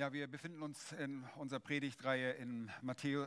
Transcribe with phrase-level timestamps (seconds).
[0.00, 2.70] Ja, wir befinden uns in unserer Predigtreihe im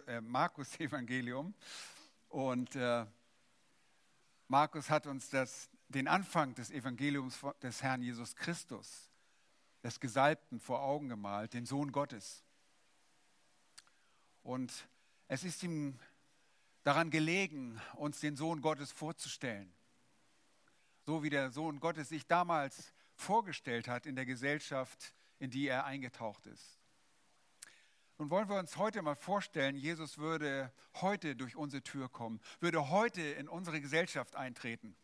[0.07, 1.53] äh, Markus-Evangelium.
[2.29, 3.05] Und äh,
[4.47, 9.11] Markus hat uns das, den Anfang des Evangeliums des Herrn Jesus Christus,
[9.83, 12.43] des Gesalbten, vor Augen gemalt, den Sohn Gottes.
[14.41, 14.73] Und
[15.27, 15.99] es ist ihm
[16.81, 19.71] daran gelegen, uns den Sohn Gottes vorzustellen.
[21.05, 25.13] So wie der Sohn Gottes sich damals vorgestellt hat in der Gesellschaft,
[25.43, 26.79] in die er eingetaucht ist.
[28.17, 32.89] Nun wollen wir uns heute mal vorstellen, Jesus würde heute durch unsere Tür kommen, würde
[32.89, 34.95] heute in unsere Gesellschaft eintreten.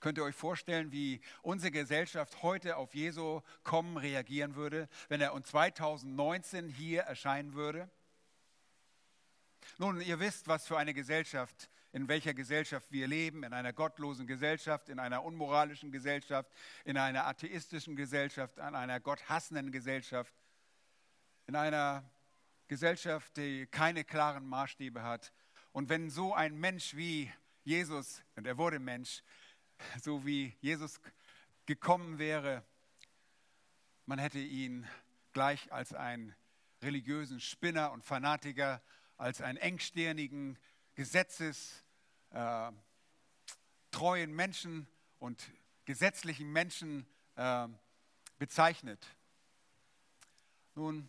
[0.00, 5.32] Könnt ihr euch vorstellen, wie unsere Gesellschaft heute auf Jesu kommen reagieren würde, wenn er
[5.32, 7.88] uns 2019 hier erscheinen würde?
[9.78, 14.26] Nun, ihr wisst, was für eine Gesellschaft in welcher Gesellschaft wir leben, in einer gottlosen
[14.26, 16.50] Gesellschaft, in einer unmoralischen Gesellschaft,
[16.84, 20.34] in einer atheistischen Gesellschaft, in einer gotthassenden Gesellschaft,
[21.46, 22.02] in einer
[22.66, 25.32] Gesellschaft, die keine klaren Maßstäbe hat.
[25.70, 27.30] Und wenn so ein Mensch wie
[27.62, 29.22] Jesus, und er wurde Mensch,
[30.02, 31.00] so wie Jesus
[31.64, 32.64] gekommen wäre,
[34.04, 34.84] man hätte ihn
[35.32, 36.34] gleich als einen
[36.82, 38.82] religiösen Spinner und Fanatiker,
[39.16, 40.58] als einen engstirnigen
[40.96, 41.83] Gesetzes,
[42.34, 42.72] äh,
[43.90, 44.86] treuen Menschen
[45.18, 45.42] und
[45.84, 47.68] gesetzlichen Menschen äh,
[48.38, 49.06] bezeichnet.
[50.74, 51.08] Nun,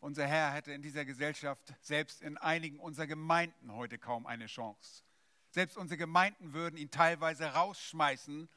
[0.00, 5.02] unser Herr hätte in dieser Gesellschaft selbst in einigen unserer Gemeinden heute kaum eine Chance.
[5.50, 8.48] Selbst unsere Gemeinden würden ihn teilweise rausschmeißen,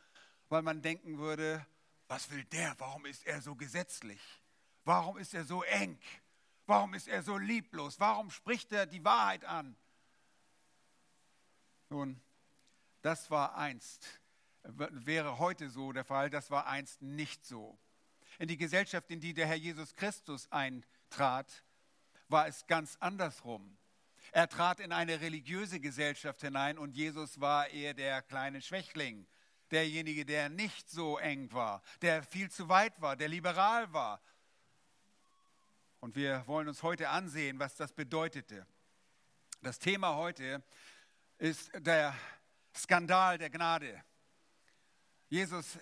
[0.47, 1.65] weil man denken würde,
[2.07, 2.75] was will der?
[2.77, 4.21] Warum ist er so gesetzlich?
[4.85, 5.99] Warum ist er so eng?
[6.65, 7.99] Warum ist er so lieblos?
[7.99, 9.75] Warum spricht er die Wahrheit an?
[11.89, 12.21] Nun,
[13.01, 14.21] das war einst,
[14.63, 17.77] wäre heute so der Fall, das war einst nicht so.
[18.39, 21.63] In die Gesellschaft, in die der Herr Jesus Christus eintrat,
[22.29, 23.77] war es ganz andersrum.
[24.31, 29.27] Er trat in eine religiöse Gesellschaft hinein und Jesus war eher der kleine Schwächling,
[29.69, 34.21] derjenige, der nicht so eng war, der viel zu weit war, der liberal war.
[35.99, 38.65] Und wir wollen uns heute ansehen, was das bedeutete.
[39.61, 40.63] Das Thema heute
[41.43, 42.15] ist der
[42.73, 44.01] Skandal der Gnade.
[45.27, 45.77] Jesus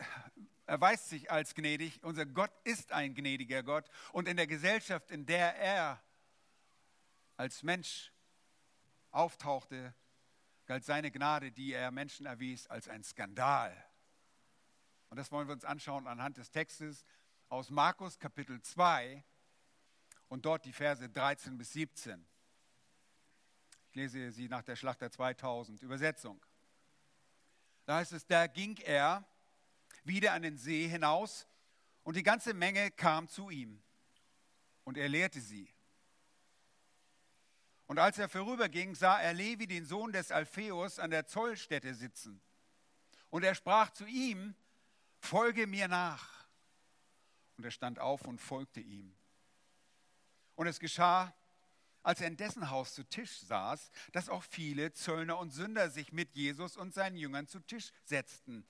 [0.65, 2.03] erweist sich als gnädig.
[2.03, 3.87] Unser Gott ist ein gnädiger Gott.
[4.11, 6.01] Und in der Gesellschaft, in der er
[7.37, 8.11] als Mensch
[9.11, 9.93] auftauchte,
[10.65, 13.71] galt seine Gnade, die er Menschen erwies, als ein Skandal.
[15.09, 17.05] Und das wollen wir uns anschauen anhand des Textes
[17.49, 19.23] aus Markus Kapitel 2
[20.27, 22.30] und dort die Verse 13 bis 17.
[23.91, 26.41] Ich lese sie nach der Schlachter 2000 Übersetzung.
[27.85, 29.27] Da heißt es, da ging er
[30.05, 31.45] wieder an den See hinaus
[32.03, 33.83] und die ganze Menge kam zu ihm
[34.85, 35.69] und er lehrte sie.
[37.85, 42.39] Und als er vorüberging, sah er Levi, den Sohn des Alpheus, an der Zollstätte sitzen.
[43.29, 44.55] Und er sprach zu ihm,
[45.19, 46.47] folge mir nach.
[47.57, 49.13] Und er stand auf und folgte ihm.
[50.55, 51.35] Und es geschah,
[52.03, 56.11] als er in dessen Haus zu Tisch saß, dass auch viele Zöllner und Sünder sich
[56.11, 58.65] mit Jesus und seinen Jüngern zu Tisch setzten,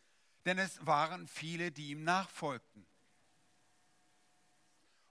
[0.45, 2.85] denn es waren viele, die ihm nachfolgten.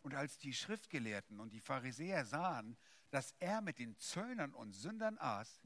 [0.03, 2.77] Und als die Schriftgelehrten und die Pharisäer sahen,
[3.11, 5.61] dass er mit den Zöllnern und Sündern aß,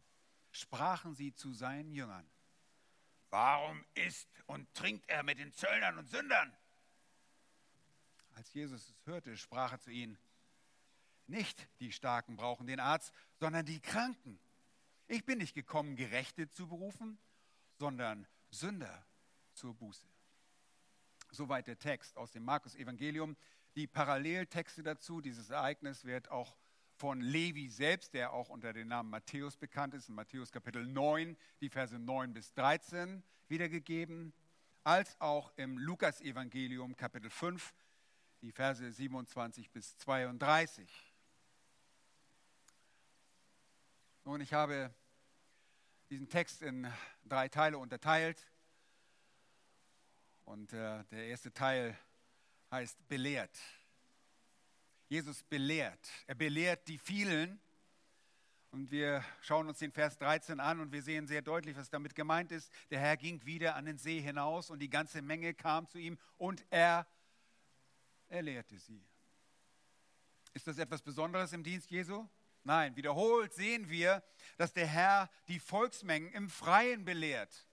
[0.51, 2.29] sprachen sie zu seinen Jüngern,
[3.31, 6.57] warum isst und trinkt er mit den Zöllnern und Sündern?
[8.35, 10.19] Als Jesus es hörte, sprach er zu ihnen,
[11.27, 14.39] nicht die Starken brauchen den Arzt, sondern die Kranken.
[15.07, 17.19] Ich bin nicht gekommen, Gerechte zu berufen,
[17.79, 19.05] sondern Sünder
[19.53, 20.07] zur Buße.
[21.31, 23.37] Soweit der Text aus dem Markus-Evangelium.
[23.75, 26.57] Die Paralleltexte dazu, dieses Ereignis wird auch
[26.97, 31.37] von Levi selbst, der auch unter dem Namen Matthäus bekannt ist, in Matthäus Kapitel 9,
[31.61, 34.33] die Verse 9 bis 13 wiedergegeben,
[34.85, 37.75] als auch im Lukas-Evangelium Kapitel 5,
[38.43, 41.14] die Verse 27 bis 32.
[44.27, 44.91] Nun, ich habe
[46.09, 46.91] diesen Text in
[47.27, 48.51] drei Teile unterteilt.
[50.47, 51.95] Und äh, der erste Teil
[52.71, 53.55] heißt belehrt.
[55.11, 56.09] Jesus belehrt.
[56.27, 57.61] Er belehrt die vielen.
[58.71, 62.15] Und wir schauen uns den Vers 13 an und wir sehen sehr deutlich, was damit
[62.15, 62.73] gemeint ist.
[62.89, 66.19] Der Herr ging wieder an den See hinaus und die ganze Menge kam zu ihm
[66.39, 67.07] und er,
[68.31, 69.05] er lehrte sie.
[70.55, 72.27] Ist das etwas Besonderes im Dienst Jesu?
[72.65, 74.23] Nein, wiederholt sehen wir,
[74.57, 77.69] dass der Herr die Volksmengen im Freien belehrt.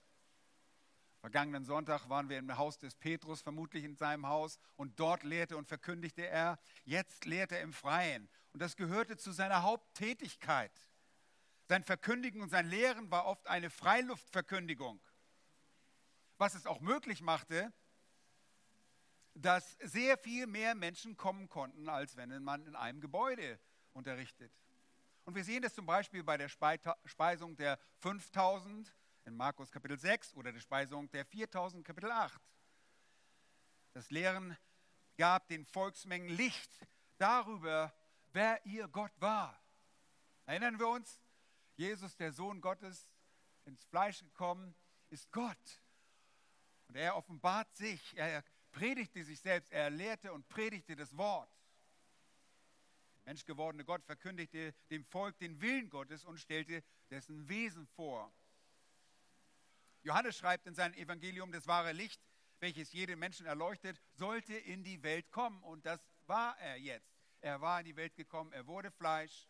[1.21, 5.55] Vergangenen Sonntag waren wir im Haus des Petrus, vermutlich in seinem Haus, und dort lehrte
[5.55, 6.59] und verkündigte er.
[6.83, 8.27] Jetzt lehrt er im Freien.
[8.53, 10.71] Und das gehörte zu seiner Haupttätigkeit.
[11.69, 14.99] Sein Verkündigen und sein Lehren war oft eine Freiluftverkündigung,
[16.37, 17.71] was es auch möglich machte,
[19.35, 23.57] dass sehr viel mehr Menschen kommen konnten, als wenn man in einem Gebäude
[23.93, 24.51] unterrichtet.
[25.25, 28.93] Und wir sehen das zum Beispiel bei der Speisung der 5000
[29.25, 32.41] in Markus Kapitel 6 oder der Speisung der 4000 Kapitel 8.
[33.93, 34.57] Das Lehren
[35.17, 36.71] gab den Volksmengen Licht
[37.17, 37.93] darüber,
[38.33, 39.61] wer ihr Gott war.
[40.45, 41.21] Erinnern wir uns?
[41.75, 43.07] Jesus, der Sohn Gottes,
[43.65, 44.73] ins Fleisch gekommen,
[45.09, 45.81] ist Gott.
[46.87, 51.49] Und er offenbart sich, er predigte sich selbst, er lehrte und predigte das Wort.
[53.25, 58.31] Menschgewordene Gott verkündigte dem Volk den Willen Gottes und stellte dessen Wesen vor.
[60.03, 62.21] Johannes schreibt in seinem Evangelium, das wahre Licht,
[62.59, 65.61] welches jeden Menschen erleuchtet, sollte in die Welt kommen.
[65.63, 67.11] Und das war er jetzt.
[67.41, 69.47] Er war in die Welt gekommen, er wurde Fleisch.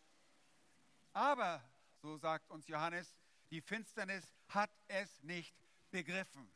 [1.12, 1.62] Aber,
[2.00, 3.16] so sagt uns Johannes,
[3.50, 5.54] die Finsternis hat es nicht
[5.90, 6.50] begriffen.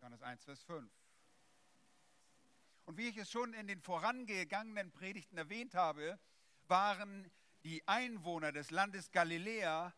[0.00, 0.90] Johannes 1, Vers 5.
[2.86, 6.18] Und wie ich es schon in den vorangegangenen Predigten erwähnt habe,
[6.68, 7.30] waren
[7.64, 9.92] die Einwohner des Landes Galiläa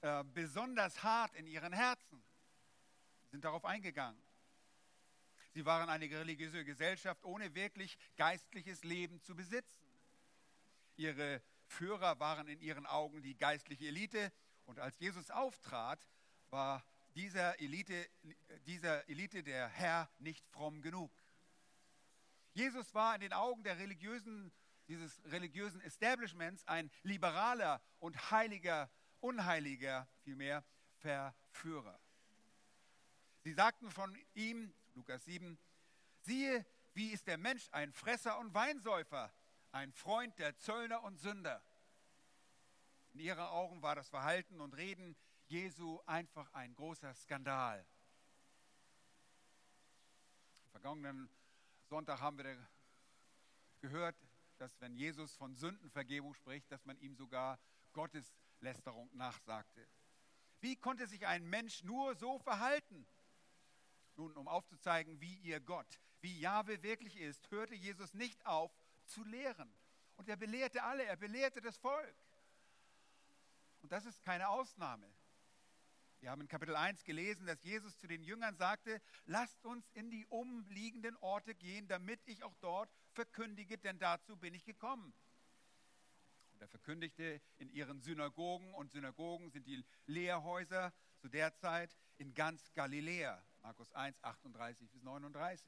[0.00, 2.22] äh, besonders hart in ihren Herzen
[3.32, 4.22] sind darauf eingegangen.
[5.54, 9.86] Sie waren eine religiöse Gesellschaft ohne wirklich geistliches Leben zu besitzen.
[10.96, 14.32] Ihre Führer waren in ihren Augen die geistliche Elite
[14.66, 16.06] und als Jesus auftrat,
[16.50, 16.84] war
[17.14, 18.08] dieser Elite,
[18.66, 21.10] dieser Elite der Herr nicht fromm genug.
[22.54, 24.52] Jesus war in den Augen der religiösen,
[24.88, 28.90] dieses religiösen Establishments ein liberaler und heiliger,
[29.20, 30.64] unheiliger, vielmehr
[30.98, 31.98] Verführer.
[33.42, 35.58] Sie sagten von ihm, Lukas 7,
[36.20, 36.64] siehe,
[36.94, 39.32] wie ist der Mensch ein Fresser und Weinsäufer,
[39.72, 41.62] ein Freund der Zöllner und Sünder.
[43.14, 45.16] In ihren Augen war das Verhalten und Reden
[45.46, 47.84] Jesu einfach ein großer Skandal.
[50.70, 51.28] Vergangenen
[51.92, 52.56] Sonntag haben wir
[53.82, 54.16] gehört,
[54.56, 57.58] dass wenn Jesus von Sündenvergebung spricht, dass man ihm sogar
[57.92, 59.86] Gotteslästerung nachsagte.
[60.60, 63.06] Wie konnte sich ein Mensch nur so verhalten?
[64.16, 68.72] Nun, um aufzuzeigen, wie ihr Gott, wie Jahwe wirklich ist, hörte Jesus nicht auf
[69.04, 69.70] zu lehren.
[70.16, 72.16] Und er belehrte alle, er belehrte das Volk.
[73.82, 75.12] Und das ist keine Ausnahme.
[76.22, 80.08] Wir haben in Kapitel 1 gelesen, dass Jesus zu den Jüngern sagte, lasst uns in
[80.08, 85.12] die umliegenden Orte gehen, damit ich auch dort verkündige, denn dazu bin ich gekommen.
[86.52, 92.34] Und er verkündigte in ihren Synagogen, und Synagogen sind die Lehrhäuser zu der Zeit in
[92.34, 93.44] ganz Galiläa.
[93.60, 95.66] Markus 1, 38 bis 39.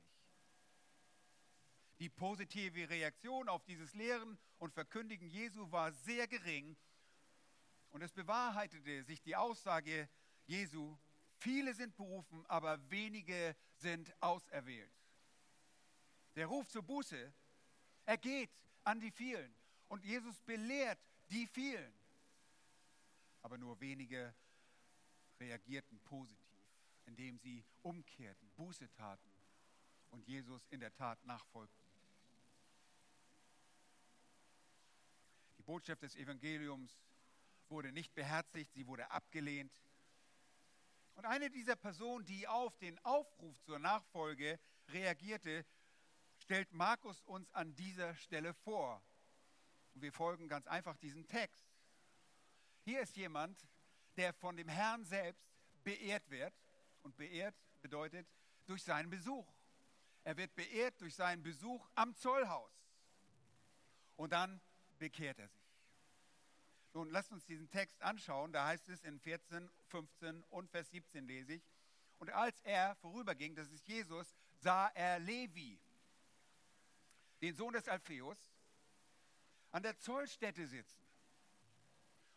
[1.98, 6.76] Die positive Reaktion auf dieses Lehren und Verkündigen Jesu war sehr gering
[7.90, 10.08] und es bewahrheitete sich die Aussage
[10.46, 10.96] Jesu,
[11.38, 14.93] viele sind berufen, aber wenige sind auserwählt.
[16.35, 17.32] Der Ruf zur Buße,
[18.06, 18.50] er geht
[18.85, 19.55] an die vielen
[19.88, 20.99] und Jesus belehrt
[21.31, 21.93] die vielen,
[23.43, 24.35] aber nur wenige
[25.41, 26.44] reagierten positiv
[27.06, 29.31] indem sie umkehrten, Buße taten
[30.11, 31.85] und Jesus in der Tat nachfolgten.
[35.58, 36.98] Die Botschaft des Evangeliums
[37.69, 39.72] wurde nicht beherzigt, sie wurde abgelehnt.
[41.14, 45.64] Und eine dieser Personen, die auf den Aufruf zur Nachfolge reagierte,
[46.38, 49.02] stellt Markus uns an dieser Stelle vor.
[49.94, 51.64] Und wir folgen ganz einfach diesem Text.
[52.82, 53.66] Hier ist jemand,
[54.16, 55.48] der von dem Herrn selbst
[55.84, 56.54] beehrt wird
[57.02, 58.26] und beehrt bedeutet
[58.66, 59.46] durch seinen Besuch.
[60.24, 62.72] Er wird beehrt durch seinen Besuch am Zollhaus.
[64.16, 64.60] Und dann
[64.98, 65.63] bekehrt er sich.
[66.94, 68.53] Nun, lasst uns diesen Text anschauen.
[68.53, 71.63] Da heißt es in 14, 15 und Vers 17 lese ich.
[72.19, 75.79] Und als er vorüberging, das ist Jesus, sah er Levi,
[77.43, 78.39] den Sohn des Alpheus,
[79.72, 81.05] an der Zollstätte sitzen.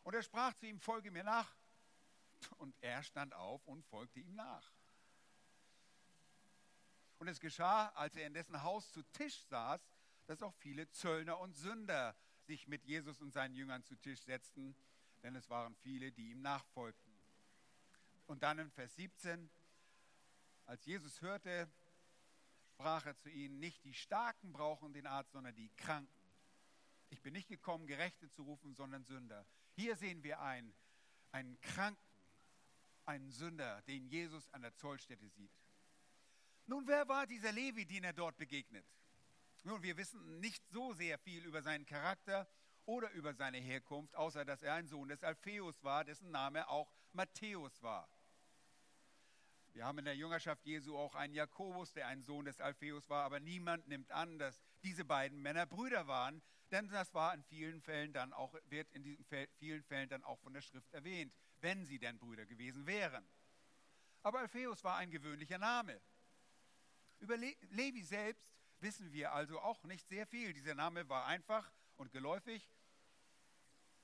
[0.04, 1.56] Und er sprach zu ihm, folge mir nach.
[2.58, 4.72] Und er stand auf und folgte ihm nach.
[7.20, 9.82] Und es geschah, als er in dessen Haus zu Tisch saß,
[10.26, 12.16] dass auch viele Zöllner und Sünder
[12.48, 14.76] sich mit Jesus und seinen Jüngern zu Tisch setzten,
[15.22, 17.14] denn es waren viele, die ihm nachfolgten.
[18.26, 19.50] Und dann in Vers 17,
[20.66, 21.70] als Jesus hörte,
[22.74, 26.12] sprach er zu ihnen, nicht die Starken brauchen den Arzt, sondern die Kranken.
[27.10, 29.46] Ich bin nicht gekommen, Gerechte zu rufen, sondern Sünder.
[29.74, 30.74] Hier sehen wir einen,
[31.32, 32.02] einen Kranken,
[33.06, 35.52] einen Sünder, den Jesus an der Zollstätte sieht.
[36.66, 38.86] Nun, wer war dieser Levi, den er dort begegnet?
[39.68, 42.48] Nun, wir wissen nicht so sehr viel über seinen Charakter
[42.86, 46.90] oder über seine Herkunft, außer dass er ein Sohn des Alpheus war, dessen Name auch
[47.12, 48.08] Matthäus war.
[49.74, 53.26] Wir haben in der Jüngerschaft Jesu auch einen Jakobus, der ein Sohn des Alpheus war,
[53.26, 57.82] aber niemand nimmt an, dass diese beiden Männer Brüder waren, denn das war in vielen
[57.82, 59.26] Fällen dann auch, wird in diesen
[59.60, 63.28] vielen Fällen dann auch von der Schrift erwähnt, wenn sie denn Brüder gewesen wären.
[64.24, 66.00] Aber Alpheus war ein gewöhnlicher Name.
[67.20, 70.54] Über Levi selbst wissen wir also auch nicht sehr viel.
[70.54, 72.70] Dieser Name war einfach und geläufig.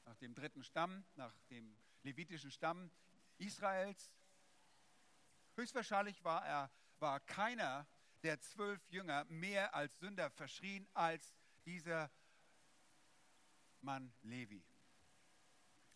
[0.05, 2.91] Nach dem dritten Stamm, nach dem levitischen Stamm
[3.37, 4.11] Israels.
[5.55, 7.85] Höchstwahrscheinlich war er war keiner
[8.23, 12.09] der zwölf Jünger mehr als Sünder verschrien als dieser
[13.81, 14.63] Mann Levi.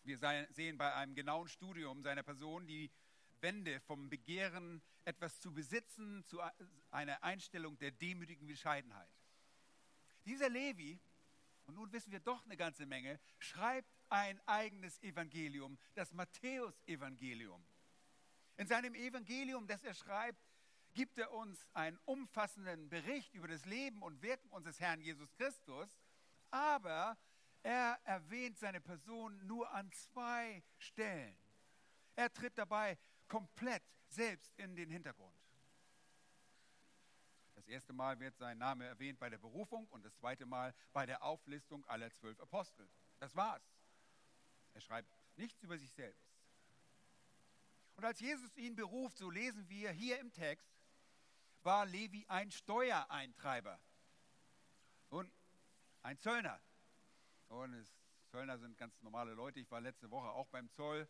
[0.03, 0.17] Wir
[0.49, 2.91] sehen bei einem genauen Studium seiner Person die
[3.39, 6.41] Wende vom Begehren, etwas zu besitzen, zu
[6.91, 9.09] einer Einstellung der demütigen Bescheidenheit.
[10.25, 10.99] Dieser Levi,
[11.65, 17.65] und nun wissen wir doch eine ganze Menge, schreibt ein eigenes Evangelium, das Matthäus-Evangelium.
[18.57, 20.41] In seinem Evangelium, das er schreibt,
[20.93, 25.87] gibt er uns einen umfassenden Bericht über das Leben und Wirken unseres Herrn Jesus Christus,
[26.51, 27.17] aber
[27.63, 31.37] er erwähnt seine Person nur an zwei Stellen.
[32.15, 32.97] Er tritt dabei
[33.27, 35.35] komplett selbst in den Hintergrund.
[37.55, 41.05] Das erste Mal wird sein Name erwähnt bei der Berufung und das zweite Mal bei
[41.05, 42.87] der Auflistung aller zwölf Apostel.
[43.19, 43.63] Das war's.
[44.73, 46.27] Er schreibt nichts über sich selbst.
[47.95, 50.69] Und als Jesus ihn beruft, so lesen wir hier im Text,
[51.63, 53.79] war Levi ein Steuereintreiber
[55.09, 55.31] und
[56.03, 56.61] ein Zöllner.
[57.47, 57.91] Und es,
[58.29, 59.59] Zöllner sind ganz normale Leute.
[59.59, 61.07] Ich war letzte Woche auch beim Zoll.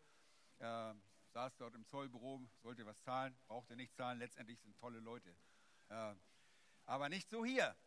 [0.59, 0.93] Äh,
[1.37, 5.35] saß dort im Zollbüro, sollte was zahlen, brauchte nicht zahlen, letztendlich sind tolle Leute.
[6.87, 7.77] Aber nicht so hier.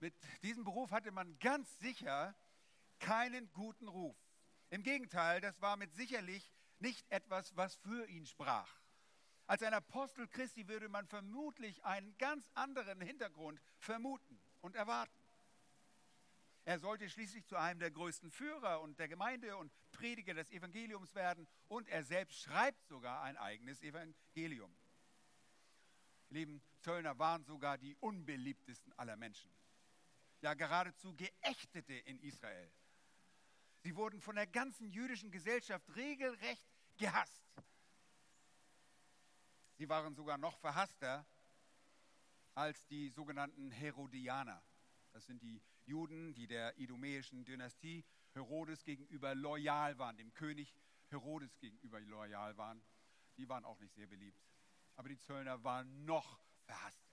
[0.00, 0.12] Mit
[0.42, 2.34] diesem Beruf hatte man ganz sicher
[2.98, 4.16] keinen guten Ruf.
[4.70, 8.80] Im Gegenteil, das war mit sicherlich nicht etwas, was für ihn sprach.
[9.46, 15.17] Als ein Apostel Christi würde man vermutlich einen ganz anderen Hintergrund vermuten und erwarten.
[16.64, 21.14] Er sollte schließlich zu einem der größten Führer und der Gemeinde und Prediger des Evangeliums
[21.14, 24.76] werden und er selbst schreibt sogar ein eigenes Evangelium.
[26.30, 29.50] Lieben Zöllner waren sogar die unbeliebtesten aller Menschen.
[30.42, 32.70] Ja, geradezu Geächtete in Israel.
[33.82, 37.42] Sie wurden von der ganzen jüdischen Gesellschaft regelrecht gehasst.
[39.78, 41.24] Sie waren sogar noch verhasster
[42.54, 44.62] als die sogenannten Herodianer.
[45.12, 48.04] Das sind die Juden, die der idumäischen Dynastie
[48.34, 50.74] Herodes gegenüber loyal waren, dem König
[51.08, 52.82] Herodes gegenüber loyal waren.
[53.38, 54.38] Die waren auch nicht sehr beliebt.
[54.96, 57.08] Aber die Zöllner waren noch verhasster.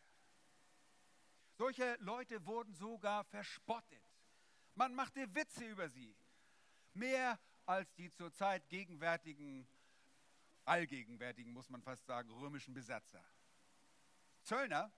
[1.54, 4.04] Solche Leute wurden sogar verspottet.
[4.76, 6.16] Man machte Witze über sie.
[6.94, 9.68] Mehr als die zurzeit gegenwärtigen,
[10.66, 13.24] allgegenwärtigen, muss man fast sagen, römischen Besatzer.
[14.42, 14.92] Zöllner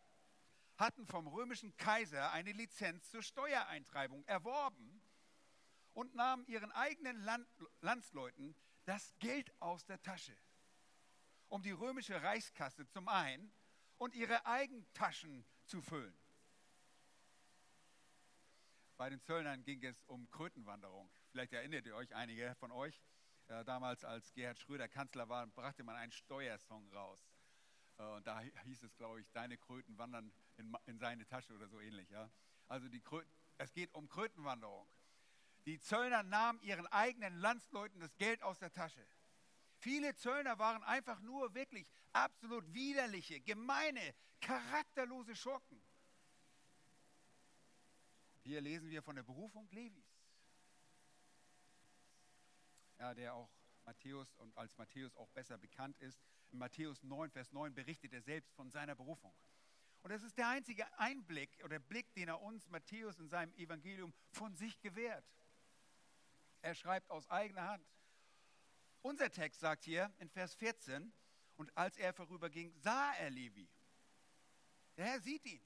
[0.78, 5.02] hatten vom römischen Kaiser eine Lizenz zur Steuereintreibung erworben
[5.94, 7.48] und nahmen ihren eigenen Land
[7.82, 8.56] Landsleuten
[8.86, 10.38] das Geld aus der Tasche,
[11.50, 13.52] um die römische Reichskasse zum einen
[13.98, 16.18] und ihre Eigentaschen zu füllen.
[18.96, 21.12] Bei den Zöllnern ging es um Krötenwanderung.
[21.32, 23.00] Vielleicht erinnert ihr euch einige von euch.
[23.48, 27.20] Äh, damals, als Gerhard Schröder Kanzler war, brachte man einen Steuersong raus.
[27.98, 31.68] Äh, und da hieß es, glaube ich, deine Kröten wandern in, in seine Tasche oder
[31.68, 32.10] so ähnlich.
[32.10, 32.30] Ja?
[32.68, 34.88] Also die Kröten, es geht um Krötenwanderung.
[35.66, 39.06] Die Zöllner nahmen ihren eigenen Landsleuten das Geld aus der Tasche.
[39.80, 45.82] Viele Zöllner waren einfach nur wirklich absolut widerliche, gemeine, charakterlose Schurken.
[48.44, 50.06] Hier lesen wir von der Berufung Levis.
[52.98, 53.50] Ja, der auch
[53.86, 56.20] Matthäus und als Matthäus auch besser bekannt ist.
[56.52, 59.34] In Matthäus 9, Vers 9 berichtet er selbst von seiner Berufung.
[60.02, 64.14] Und das ist der einzige Einblick oder Blick, den er uns, Matthäus, in seinem Evangelium
[64.32, 65.26] von sich gewährt.
[66.62, 67.86] Er schreibt aus eigener Hand.
[69.02, 71.12] Unser Text sagt hier in Vers 14,
[71.58, 73.68] und als er vorüberging, sah er Levi.
[74.96, 75.62] Der Herr sieht ihn.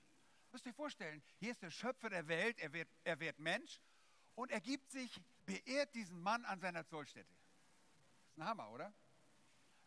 [0.52, 3.80] Müsst ihr vorstellen, hier ist der Schöpfer der Welt, er wird, er wird Mensch
[4.36, 7.34] und er gibt sich, beehrt diesen Mann an seiner Zollstätte.
[7.34, 8.94] Das ist ein Hammer, oder?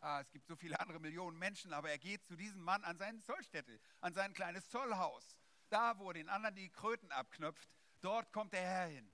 [0.05, 2.99] Ah, es gibt so viele andere Millionen Menschen, aber er geht zu diesem Mann an
[2.99, 5.35] seine Zollstätte, an sein kleines Zollhaus.
[5.71, 7.71] Da, wo er den anderen die Kröten abknöpft,
[8.03, 9.11] dort kommt der Herr hin.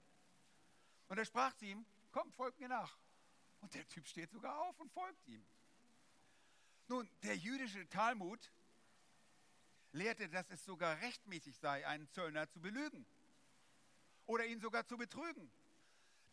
[1.07, 2.99] Und er sprach zu ihm, komm, folg mir nach.
[3.61, 5.47] Und der Typ steht sogar auf und folgt ihm.
[6.89, 8.53] Nun, der jüdische Talmud
[9.93, 13.07] lehrte, dass es sogar rechtmäßig sei, einen Zöllner zu belügen
[14.27, 15.53] oder ihn sogar zu betrügen.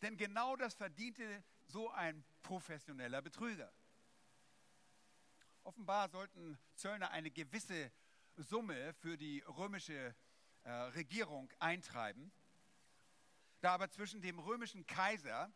[0.02, 3.72] Denn genau das verdiente so ein professioneller Betrüger.
[5.68, 7.92] Offenbar sollten Zöllner eine gewisse
[8.36, 10.16] Summe für die römische
[10.62, 12.32] äh, Regierung eintreiben.
[13.60, 15.52] Da aber zwischen dem römischen Kaiser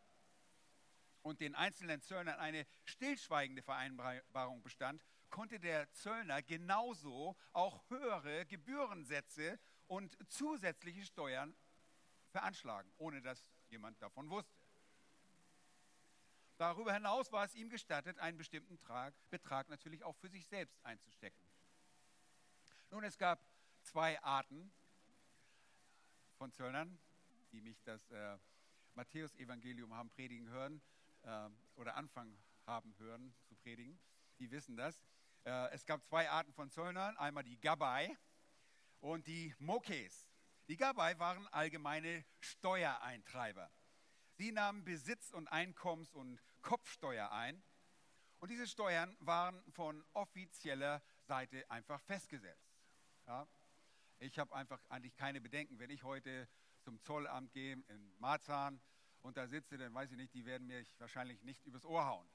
[1.22, 9.58] und den einzelnen Zöllnern eine stillschweigende Vereinbarung bestand, konnte der Zöllner genauso auch höhere Gebührensätze
[9.86, 11.56] und zusätzliche Steuern
[12.32, 14.61] veranschlagen, ohne dass jemand davon wusste.
[16.56, 18.78] Darüber hinaus war es ihm gestattet, einen bestimmten
[19.30, 21.42] Betrag natürlich auch für sich selbst einzustecken.
[22.90, 23.40] Nun, es gab
[23.82, 24.70] zwei Arten
[26.36, 26.98] von Zöllnern,
[27.52, 28.38] die mich das äh,
[28.94, 30.82] Matthäus-Evangelium haben predigen hören
[31.22, 33.98] äh, oder anfangen haben hören zu predigen.
[34.38, 35.02] Die wissen das.
[35.44, 38.16] Äh, es gab zwei Arten von Zöllnern, einmal die Gabbai
[39.00, 40.28] und die Mokes.
[40.68, 43.70] Die Gabbai waren allgemeine Steuereintreiber.
[44.36, 47.62] Sie nahmen Besitz- und Einkommens- und Kopfsteuer ein.
[48.40, 52.72] Und diese Steuern waren von offizieller Seite einfach festgesetzt.
[53.26, 53.46] Ja?
[54.18, 56.48] Ich habe einfach eigentlich keine Bedenken, wenn ich heute
[56.82, 58.80] zum Zollamt gehe in Marzahn
[59.22, 62.28] und da sitze, dann weiß ich nicht, die werden mir wahrscheinlich nicht übers Ohr hauen.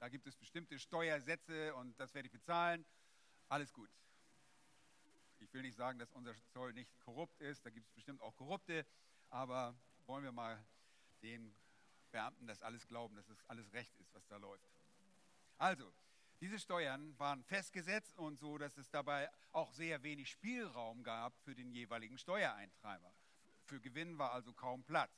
[0.00, 2.84] Da gibt es bestimmte Steuersätze und das werde ich bezahlen.
[3.48, 3.90] Alles gut.
[5.38, 8.34] Ich will nicht sagen, dass unser Zoll nicht korrupt ist, da gibt es bestimmt auch
[8.36, 8.84] Korrupte,
[9.30, 10.64] aber wollen wir mal
[11.22, 11.54] den
[12.10, 14.68] Beamten das alles glauben, dass es alles recht ist, was da läuft.
[15.58, 15.92] Also,
[16.40, 21.54] diese Steuern waren festgesetzt und so, dass es dabei auch sehr wenig Spielraum gab für
[21.54, 23.14] den jeweiligen Steuereintreiber.
[23.64, 25.12] Für Gewinn war also kaum Platz.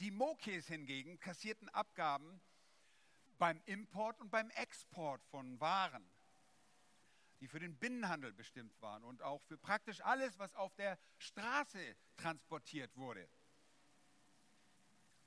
[0.00, 2.42] Die Mokes hingegen kassierten Abgaben
[3.38, 6.06] beim Import und beim Export von Waren,
[7.40, 11.96] die für den Binnenhandel bestimmt waren und auch für praktisch alles, was auf der Straße
[12.16, 13.28] transportiert wurde.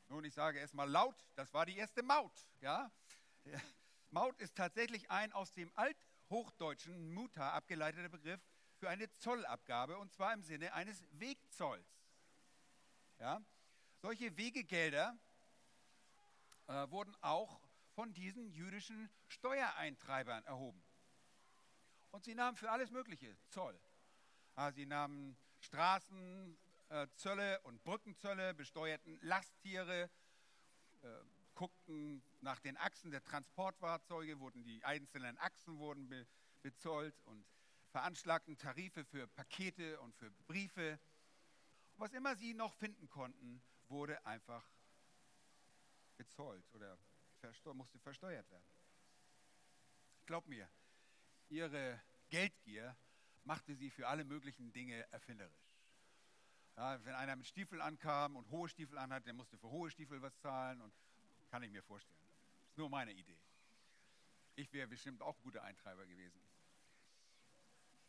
[0.09, 2.47] Nun, ich sage erstmal laut, das war die erste Maut.
[2.61, 2.91] Ja?
[4.09, 8.41] Maut ist tatsächlich ein aus dem althochdeutschen Muta abgeleiteter Begriff
[8.77, 11.87] für eine Zollabgabe und zwar im Sinne eines Wegzolls.
[13.19, 13.39] Ja?
[14.01, 15.15] Solche Wegegelder
[16.67, 17.61] äh, wurden auch
[17.93, 20.83] von diesen jüdischen Steuereintreibern erhoben.
[22.11, 23.79] Und sie nahmen für alles Mögliche Zoll.
[24.57, 26.57] Ja, sie nahmen Straßen,
[27.15, 30.09] Zölle und Brückenzölle, besteuerten Lasttiere,
[31.01, 31.07] äh,
[31.53, 36.25] guckten nach den Achsen der Transportfahrzeuge, wurden die einzelnen Achsen wurden be
[36.61, 37.45] bezollt und
[37.91, 40.99] veranschlagten Tarife für Pakete und für Briefe.
[41.95, 44.65] was immer sie noch finden konnten, wurde einfach
[46.17, 46.97] bezollt oder
[47.39, 48.65] versteu musste versteuert werden.
[50.25, 50.69] Glaub mir,
[51.49, 52.95] ihre Geldgier
[53.43, 55.68] machte sie für alle möglichen Dinge erfinderisch.
[56.75, 60.21] Ja, wenn einer mit Stiefeln ankam und hohe Stiefel anhat, der musste für hohe Stiefel
[60.21, 60.93] was zahlen und
[61.49, 62.19] kann ich mir vorstellen.
[62.67, 63.39] Ist nur meine Idee.
[64.55, 66.39] Ich wäre bestimmt auch ein guter Eintreiber gewesen.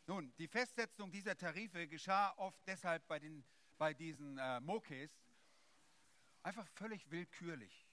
[0.07, 3.43] Nun, die Festsetzung dieser Tarife geschah oft deshalb bei, den,
[3.77, 5.11] bei diesen äh, Mokes
[6.43, 7.87] einfach völlig willkürlich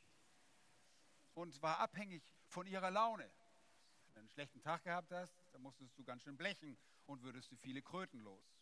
[1.35, 3.25] und war abhängig von ihrer Laune.
[3.25, 6.77] Wenn du einen schlechten Tag gehabt hast, dann musstest du ganz schön blechen
[7.07, 8.58] und würdest du viele Kröten los.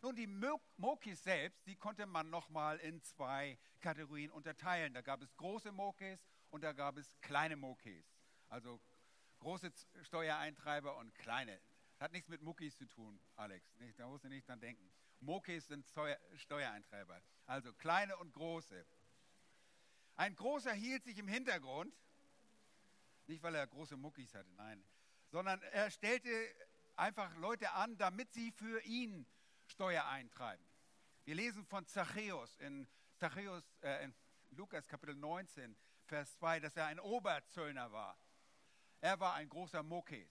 [0.00, 0.28] Nun, die
[0.76, 4.94] Mokis selbst, die konnte man nochmal in zwei Kategorien unterteilen.
[4.94, 8.06] Da gab es große Mokis und da gab es kleine Mokis.
[8.48, 8.80] Also
[9.40, 11.60] große Steuereintreiber und kleine.
[11.98, 13.66] Hat nichts mit Muckis zu tun, Alex.
[13.96, 14.88] da musst du nicht dran denken.
[15.20, 15.84] Mokis sind
[16.36, 17.20] Steuereintreiber.
[17.46, 18.86] Also kleine und große.
[20.14, 21.92] Ein großer hielt sich im Hintergrund.
[23.26, 24.82] Nicht, weil er große Muckis hatte, nein.
[25.30, 26.30] Sondern er stellte
[26.96, 29.26] einfach Leute an, damit sie für ihn
[29.68, 30.64] Steuer eintreiben.
[31.24, 34.14] Wir lesen von Zachäus in, Zachäus, äh, in
[34.50, 35.76] Lukas Kapitel 19,
[36.06, 38.18] Vers 2, dass er ein Oberzöllner war.
[39.00, 40.30] Er war ein großer Mokes.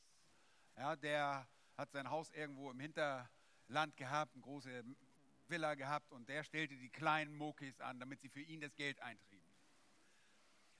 [0.75, 1.47] Ja, der
[1.77, 4.83] hat sein Haus irgendwo im Hinterland gehabt, eine große
[5.47, 8.99] Villa gehabt und der stellte die kleinen Mokes an, damit sie für ihn das Geld
[9.01, 9.47] eintrieben.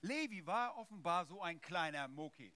[0.00, 2.54] Levi war offenbar so ein kleiner Mokes.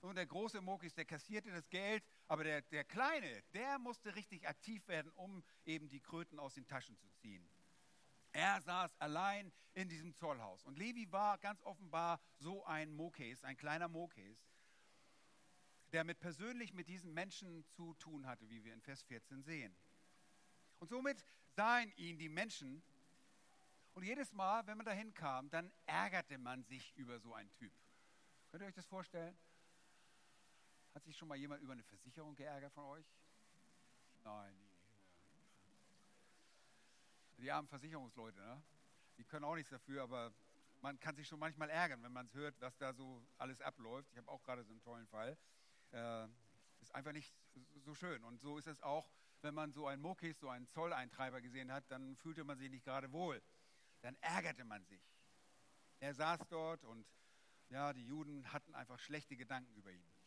[0.00, 4.46] Und der große Mokis, der kassierte das Geld, aber der, der Kleine, der musste richtig
[4.46, 7.48] aktiv werden, um eben die Kröten aus den Taschen zu ziehen.
[8.32, 10.64] Er saß allein in diesem Zollhaus.
[10.64, 14.46] Und Levi war ganz offenbar so ein Mokes, ein kleiner Mokes,
[15.92, 19.74] der mit persönlich mit diesen Menschen zu tun hatte, wie wir in Vers 14 sehen.
[20.78, 21.24] Und somit
[21.56, 22.82] sahen ihn die Menschen
[23.94, 27.72] Und jedes Mal, wenn man dahin kam, dann ärgerte man sich über so einen Typ.
[28.48, 29.36] Könnt ihr euch das vorstellen?
[30.98, 33.06] Hat sich schon mal jemand über eine Versicherung geärgert von euch?
[34.24, 34.52] Nein.
[37.36, 38.60] Die armen Versicherungsleute, ne?
[39.16, 40.32] die können auch nichts dafür, aber
[40.80, 44.10] man kann sich schon manchmal ärgern, wenn man es hört, was da so alles abläuft.
[44.10, 45.38] Ich habe auch gerade so einen tollen Fall.
[45.92, 46.26] Äh,
[46.80, 47.32] ist einfach nicht
[47.84, 48.24] so schön.
[48.24, 49.08] Und so ist es auch,
[49.42, 52.84] wenn man so einen Mokis, so einen Zolleintreiber gesehen hat, dann fühlte man sich nicht
[52.84, 53.40] gerade wohl.
[54.00, 55.14] Dann ärgerte man sich.
[56.00, 57.06] Er saß dort und
[57.68, 60.17] ja, die Juden hatten einfach schlechte Gedanken über ihn.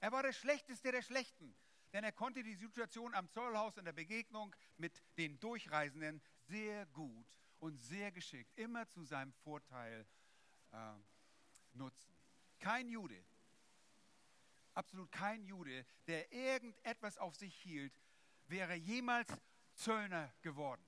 [0.00, 1.54] Er war der Schlechteste der Schlechten,
[1.92, 7.26] denn er konnte die Situation am Zollhaus in der Begegnung mit den Durchreisenden sehr gut
[7.58, 10.06] und sehr geschickt, immer zu seinem Vorteil
[10.72, 10.76] äh,
[11.74, 12.16] nutzen.
[12.58, 13.22] Kein Jude,
[14.74, 17.92] absolut kein Jude, der irgendetwas auf sich hielt,
[18.46, 19.28] wäre jemals
[19.74, 20.84] Zöllner geworden.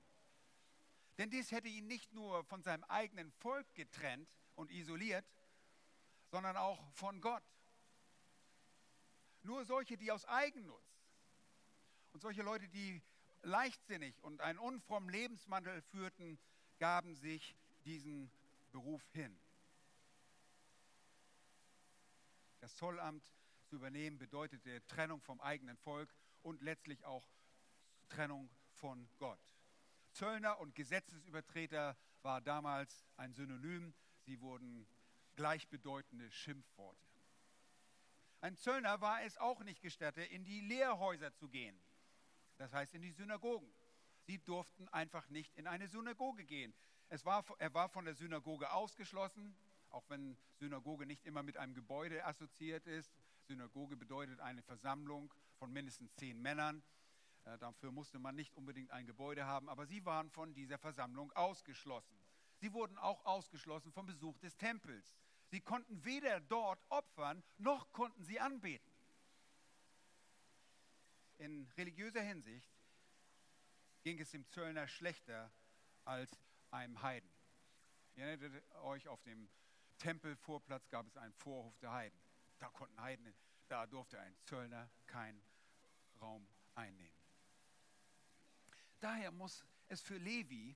[1.17, 5.25] Denn dies hätte ihn nicht nur von seinem eigenen Volk getrennt und isoliert,
[6.31, 7.43] sondern auch von Gott.
[9.43, 10.97] Nur solche, die aus Eigennutz
[12.13, 13.01] und solche Leute, die
[13.41, 16.39] leichtsinnig und einen unfrommen Lebenswandel führten,
[16.79, 18.31] gaben sich diesen
[18.71, 19.37] Beruf hin.
[22.61, 23.23] Das Zollamt
[23.65, 27.27] zu übernehmen bedeutete Trennung vom eigenen Volk und letztlich auch
[28.07, 29.39] Trennung von Gott.
[30.11, 33.93] Zöllner und Gesetzesübertreter war damals ein Synonym.
[34.21, 34.87] Sie wurden
[35.35, 37.12] gleichbedeutende Schimpfworte.
[38.43, 41.79] Ein Zöllner war es auch nicht gestattet, in die Lehrhäuser zu gehen.
[42.57, 43.73] Das heißt in die Synagogen.
[44.25, 46.73] Sie durften einfach nicht in eine Synagoge gehen.
[47.07, 49.55] Es war, er war von der Synagoge ausgeschlossen,
[49.91, 53.15] auch wenn Synagoge nicht immer mit einem Gebäude assoziiert ist.
[53.47, 56.83] Synagoge bedeutet eine Versammlung von mindestens zehn Männern.
[57.45, 61.31] Äh, dafür musste man nicht unbedingt ein Gebäude haben, aber sie waren von dieser Versammlung
[61.31, 62.19] ausgeschlossen.
[62.57, 65.15] Sie wurden auch ausgeschlossen vom Besuch des Tempels.
[65.53, 68.91] Sie konnten weder dort opfern, noch konnten sie anbeten.
[71.37, 72.73] In religiöser Hinsicht
[74.01, 75.51] ging es dem Zöllner schlechter
[76.05, 76.31] als
[76.71, 77.29] einem Heiden.
[78.15, 79.47] Ihr erinnert euch, auf dem
[79.99, 82.19] Tempelvorplatz gab es einen Vorhof der Heiden.
[82.57, 83.31] Da konnten Heiden,
[83.67, 85.45] da durfte ein Zöllner keinen
[86.19, 87.15] Raum einnehmen.
[88.99, 90.75] Daher muss es für Levi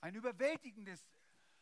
[0.00, 1.00] ein überwältigendes,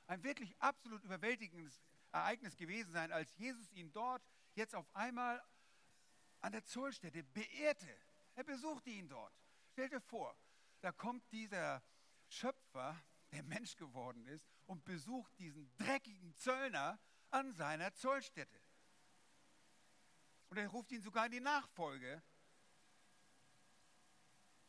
[0.06, 1.78] ein wirklich absolut überwältigendes
[2.12, 4.22] Ereignis gewesen sein, als Jesus ihn dort
[4.54, 5.42] jetzt auf einmal
[6.40, 7.94] an der Zollstätte beehrte.
[8.34, 9.34] Er besuchte ihn dort.
[9.72, 10.36] Stell dir vor,
[10.80, 11.82] da kommt dieser
[12.28, 13.00] Schöpfer,
[13.32, 16.98] der Mensch geworden ist, und besucht diesen dreckigen Zöllner
[17.30, 18.60] an seiner Zollstätte.
[20.48, 22.22] Und er ruft ihn sogar in die Nachfolge,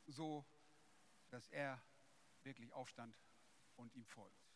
[0.05, 0.45] so
[1.29, 1.81] dass er
[2.43, 3.17] wirklich aufstand
[3.77, 4.50] und ihm folgt.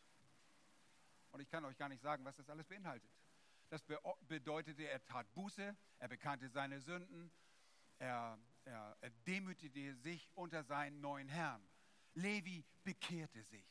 [1.36, 3.12] Und ich kann euch gar nicht sagen, was das alles beinhaltet.
[3.68, 3.84] Das
[4.22, 7.30] bedeutete, er tat Buße, er bekannte seine Sünden,
[8.00, 11.62] er, er, er demütigte sich unter seinen neuen Herrn.
[12.14, 13.68] Levi bekehrte sich.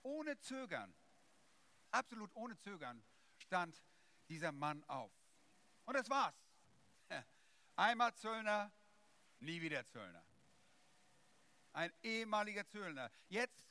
[0.00, 0.94] Ohne Zögern,
[1.90, 3.04] absolut ohne Zögern,
[3.36, 3.84] stand
[4.30, 5.12] dieser Mann auf.
[5.84, 6.48] Und das war's.
[7.76, 8.72] Einmal Zöllner,
[9.40, 10.24] nie wieder Zöllner.
[11.74, 13.10] Ein ehemaliger Zöllner.
[13.28, 13.65] Jetzt,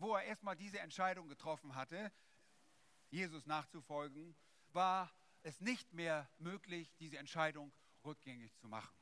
[0.00, 2.10] wo er erstmal diese Entscheidung getroffen hatte,
[3.10, 4.34] Jesus nachzufolgen,
[4.72, 7.72] war es nicht mehr möglich, diese Entscheidung
[8.04, 8.94] rückgängig zu machen.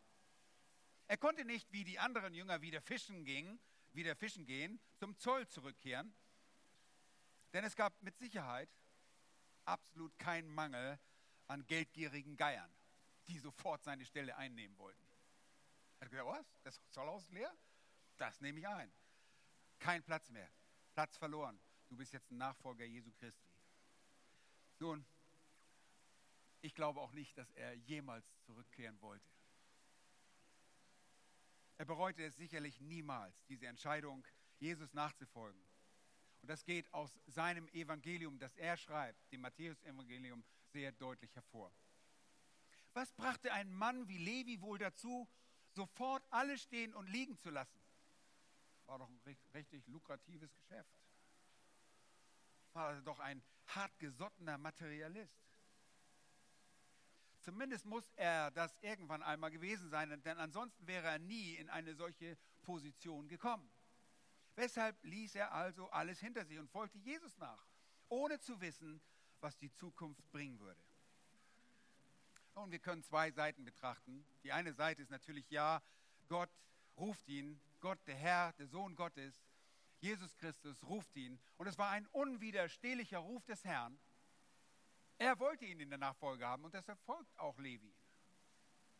[1.07, 3.61] Er konnte nicht wie die anderen Jünger wieder fischen gingen,
[3.93, 6.15] wieder fischen gehen, zum Zoll zurückkehren,
[7.53, 8.69] denn es gab mit Sicherheit
[9.65, 10.99] absolut keinen Mangel
[11.47, 12.71] an geldgierigen Geiern,
[13.29, 15.07] die sofort seine Stelle einnehmen wollten.
[16.01, 16.61] Er hat gesagt, was?
[16.63, 17.55] Das Zollhaus leer?
[18.17, 18.93] Das nehme ich ein.
[19.79, 20.51] Kein Platz mehr.
[20.99, 21.61] Platz verloren.
[21.89, 23.53] Du bist jetzt ein Nachfolger Jesu Christi.
[24.81, 25.07] Nun,
[26.61, 29.31] ich glaube auch nicht, dass er jemals zurückkehren wollte.
[31.77, 34.27] Er bereute es sicherlich niemals, diese Entscheidung,
[34.59, 35.63] Jesus nachzufolgen.
[36.43, 41.73] Und das geht aus seinem Evangelium, das er schreibt, dem Matthäus-Evangelium, sehr deutlich hervor.
[42.95, 45.29] Was brachte ein Mann wie Levi wohl dazu,
[45.71, 47.79] sofort alles stehen und liegen zu lassen?
[48.89, 49.21] War doch ein
[49.53, 50.91] richtig lukratives Geschäft.
[52.73, 55.39] War doch ein hartgesottener Materialist.
[57.43, 61.95] Zumindest muss er das irgendwann einmal gewesen sein, denn ansonsten wäre er nie in eine
[61.95, 63.71] solche Position gekommen.
[64.57, 67.67] Weshalb ließ er also alles hinter sich und folgte Jesus nach,
[68.09, 69.03] ohne zu wissen,
[69.41, 70.81] was die Zukunft bringen würde.
[72.55, 74.25] Und wir können zwei Seiten betrachten.
[74.43, 75.83] Die eine Seite ist natürlich, ja,
[76.29, 76.51] Gott
[76.99, 79.35] ruft ihn, Gott, der Herr, der Sohn Gottes,
[80.01, 83.99] Jesus Christus ruft ihn und es war ein unwiderstehlicher Ruf des Herrn.
[85.19, 87.93] Er wollte ihn in der Nachfolge haben und deshalb folgt auch Levi.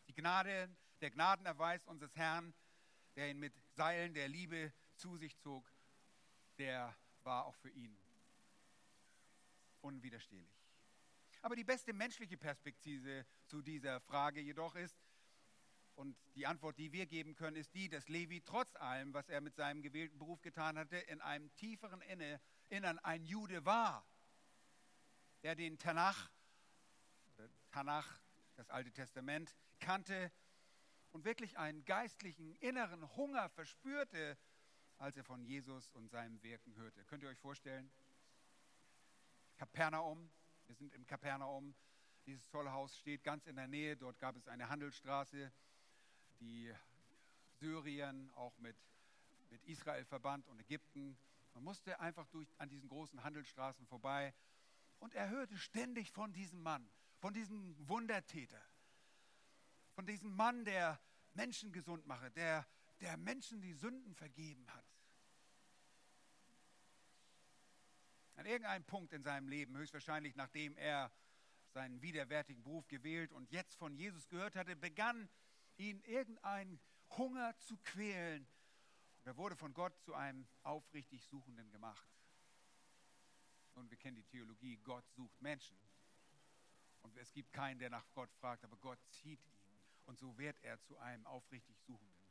[0.07, 2.53] Die Gnade, der Gnadenerweis unseres Herrn,
[3.15, 5.71] der ihn mit Seilen der Liebe zu sich zog,
[6.57, 7.97] der war auch für ihn
[9.81, 10.59] unwiderstehlich.
[11.41, 14.97] Aber die beste menschliche Perspektive zu dieser Frage jedoch ist,
[15.99, 19.41] und die Antwort, die wir geben können, ist die, dass Levi trotz allem, was er
[19.41, 22.01] mit seinem gewählten Beruf getan hatte, in einem tieferen
[22.69, 24.07] Innern ein Jude war,
[25.43, 26.31] der den Tanach,
[27.71, 28.21] Tanach,
[28.55, 30.31] das Alte Testament, kannte
[31.11, 34.37] und wirklich einen geistlichen inneren Hunger verspürte,
[34.99, 37.03] als er von Jesus und seinem Wirken hörte.
[37.05, 37.91] Könnt ihr euch vorstellen?
[39.57, 40.31] Kapernaum,
[40.65, 41.75] wir sind im Kapernaum,
[42.25, 45.51] dieses tolle steht ganz in der Nähe, dort gab es eine Handelsstraße,
[46.39, 46.73] die
[47.59, 48.77] Syrien auch mit,
[49.49, 51.17] mit Israel verband und Ägypten.
[51.53, 54.33] Man musste einfach durch, an diesen großen Handelsstraßen vorbei
[54.99, 58.61] und er hörte ständig von diesem Mann, von diesem Wundertäter,
[59.93, 60.99] von diesem Mann, der
[61.33, 62.67] Menschen gesund mache, der,
[63.01, 64.85] der Menschen die Sünden vergeben hat.
[68.35, 71.11] An irgendeinem Punkt in seinem Leben, höchstwahrscheinlich nachdem er
[71.73, 75.29] seinen widerwärtigen Beruf gewählt und jetzt von Jesus gehört hatte, begann
[75.79, 76.79] ihn irgendein
[77.17, 78.47] Hunger zu quälen.
[79.19, 82.07] Und er wurde von Gott zu einem aufrichtig Suchenden gemacht.
[83.73, 85.77] Und wir kennen die Theologie, Gott sucht Menschen.
[87.01, 89.79] Und es gibt keinen, der nach Gott fragt, aber Gott zieht ihn.
[90.05, 92.27] Und so wird er zu einem aufrichtig Suchenden.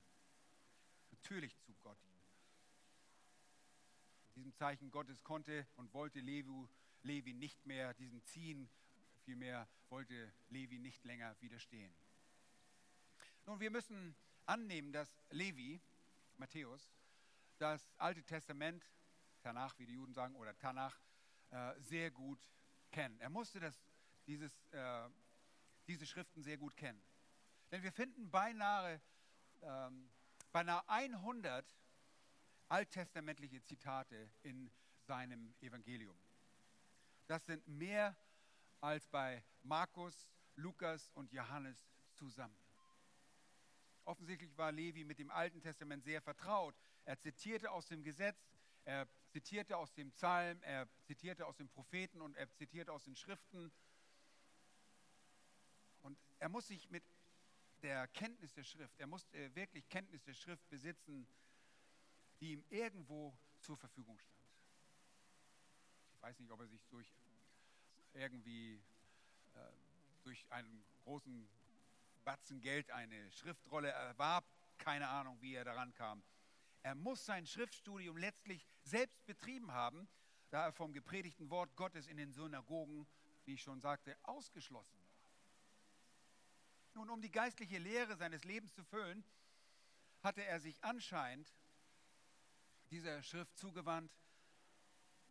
[1.11, 1.99] Natürlich zu Gott.
[4.29, 6.69] In diesem Zeichen Gottes konnte und wollte Levi,
[7.03, 8.69] Levi nicht mehr diesem Ziehen,
[9.25, 11.95] vielmehr wollte Levi nicht länger widerstehen.
[13.49, 15.81] Nun, wir müssen annehmen, dass Levi,
[16.37, 16.93] Matthäus,
[17.57, 18.85] das Alte Testament,
[19.41, 21.01] Tanach, wie die Juden sagen, oder Tanach,
[21.49, 22.47] äh, sehr gut
[22.91, 23.19] kennen.
[23.21, 23.83] Er musste das,
[24.27, 25.09] dieses, äh,
[25.87, 27.03] diese Schriften sehr gut kennen.
[27.71, 29.01] Denn wir finden beinahe,
[29.63, 30.11] ähm,
[30.53, 31.75] beinahe 100
[32.69, 34.71] alttestamentliche Zitate in
[35.07, 36.19] seinem Evangelium.
[37.27, 38.15] Das sind mehr
[38.83, 42.68] als bei Markus, Lukas und Johannes zusammen.
[44.09, 46.75] Offensichtlich war Levi mit dem Alten Testament sehr vertraut.
[47.05, 48.39] Er zitierte aus dem Gesetz,
[48.87, 53.17] er zitierte aus dem Psalm, er zitierte aus den Propheten und er zitierte aus den
[53.17, 53.71] Schriften.
[56.01, 57.05] Und er muss sich mit
[57.83, 61.29] der Kenntnis der Schrift, er muss äh, wirklich Kenntnis der Schrift besitzen,
[62.41, 64.43] die ihm irgendwo zur Verfügung stand.
[66.15, 67.13] Ich weiß nicht, ob er sich durch
[68.15, 68.81] irgendwie
[69.55, 69.59] äh,
[70.23, 71.47] durch einen großen
[72.29, 74.45] Batzen Geld eine Schriftrolle erwarb.
[74.77, 76.23] Keine Ahnung, wie er daran kam.
[76.83, 80.07] Er muss sein Schriftstudium letztlich selbst betrieben haben,
[80.51, 83.09] da er vom gepredigten Wort Gottes in den Synagogen,
[83.47, 85.23] wie ich schon sagte, ausgeschlossen war.
[86.93, 89.25] Nun, um die geistliche Lehre seines Lebens zu füllen,
[90.23, 91.51] hatte er sich anscheinend
[92.91, 94.13] dieser Schrift zugewandt.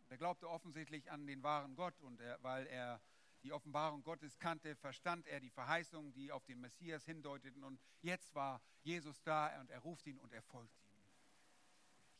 [0.08, 3.00] Er glaubte offensichtlich an den wahren Gott und er, weil er
[3.42, 7.62] die Offenbarung Gottes kannte, verstand er die Verheißungen, die auf den Messias hindeuteten.
[7.62, 11.02] Und jetzt war Jesus da und er ruft ihn und er folgt ihm.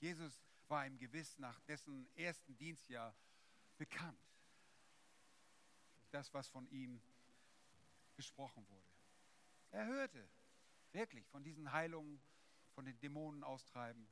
[0.00, 3.14] Jesus war ihm gewiss nach dessen ersten Dienstjahr
[3.76, 4.20] bekannt.
[6.10, 7.00] Das, was von ihm
[8.16, 8.92] gesprochen wurde.
[9.70, 10.28] Er hörte
[10.92, 12.20] wirklich von diesen Heilungen,
[12.74, 14.08] von den Dämonen austreiben.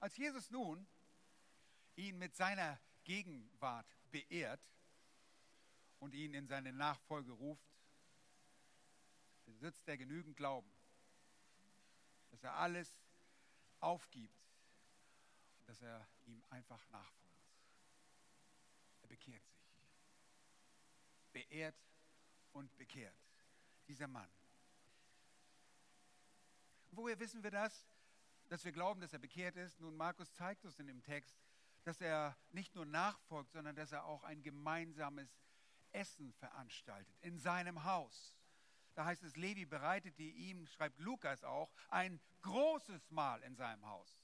[0.00, 0.86] Als Jesus nun
[1.96, 4.60] ihn mit seiner Gegenwart beehrt,
[6.06, 7.68] und ihn in seine Nachfolge ruft,
[9.44, 10.70] besitzt er genügend Glauben,
[12.30, 12.90] dass er alles
[13.80, 14.46] aufgibt
[15.66, 17.42] dass er ihm einfach nachfolgt.
[19.02, 19.72] Er bekehrt sich.
[21.32, 21.76] Beehrt
[22.52, 23.16] und bekehrt.
[23.88, 24.30] Dieser Mann.
[26.92, 27.86] Woher wissen wir das?
[28.48, 29.80] Dass wir glauben, dass er bekehrt ist?
[29.80, 31.36] Nun, Markus zeigt uns in dem Text,
[31.84, 35.28] dass er nicht nur nachfolgt, sondern dass er auch ein gemeinsames
[35.96, 38.36] Essen veranstaltet in seinem Haus.
[38.94, 44.20] Da heißt es, Levi bereitete ihm, schreibt Lukas auch, ein großes Mahl in seinem Haus.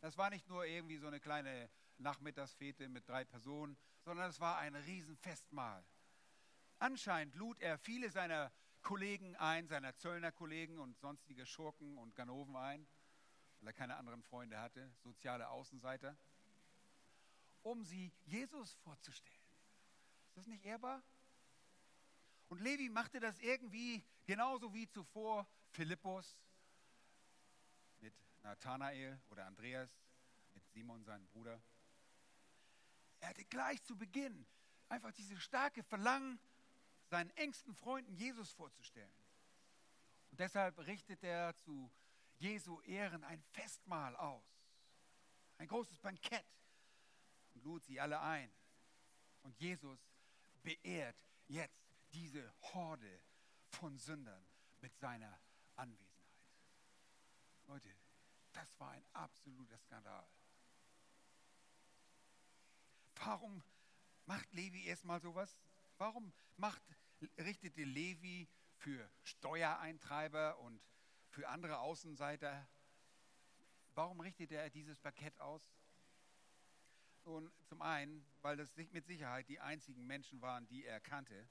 [0.00, 4.58] Das war nicht nur irgendwie so eine kleine Nachmittagsfete mit drei Personen, sondern es war
[4.58, 5.84] ein Riesenfestmahl.
[6.78, 12.86] Anscheinend lud er viele seiner Kollegen ein, seiner Zöllnerkollegen und sonstige Schurken und Ganoven ein,
[13.60, 16.16] weil er keine anderen Freunde hatte, soziale Außenseiter,
[17.62, 19.41] um sie Jesus vorzustellen.
[20.32, 21.02] Ist das nicht ehrbar?
[22.48, 26.38] Und Levi machte das irgendwie genauso wie zuvor Philippus
[28.00, 30.02] mit Nathanael oder Andreas
[30.72, 31.62] Simon, seinen Bruder.
[33.20, 34.46] Er hatte gleich zu Beginn
[34.88, 36.40] einfach dieses starke Verlangen,
[37.08, 39.12] seinen engsten Freunden Jesus vorzustellen.
[40.30, 41.90] Und deshalb richtet er zu
[42.38, 44.44] Jesu Ehren ein Festmahl aus,
[45.58, 46.46] ein großes Bankett
[47.54, 48.50] und lud sie alle ein.
[49.42, 50.00] Und Jesus
[50.62, 51.16] beehrt
[51.48, 53.20] jetzt diese Horde
[53.68, 54.44] von Sündern
[54.80, 55.40] mit seiner
[55.76, 56.12] Anwesenheit.
[57.66, 57.94] Leute,
[58.52, 60.26] das war ein absoluter Skandal.
[63.24, 63.62] Warum
[64.26, 65.56] macht Levi erstmal sowas?
[65.98, 66.82] Warum macht,
[67.38, 70.82] richtete Levi für Steuereintreiber und
[71.30, 72.68] für andere Außenseiter,
[73.94, 75.62] warum richtete er dieses Parkett aus?
[77.24, 81.48] Nun, zum einen, weil das mit Sicherheit die einzigen Menschen waren, die er kannte.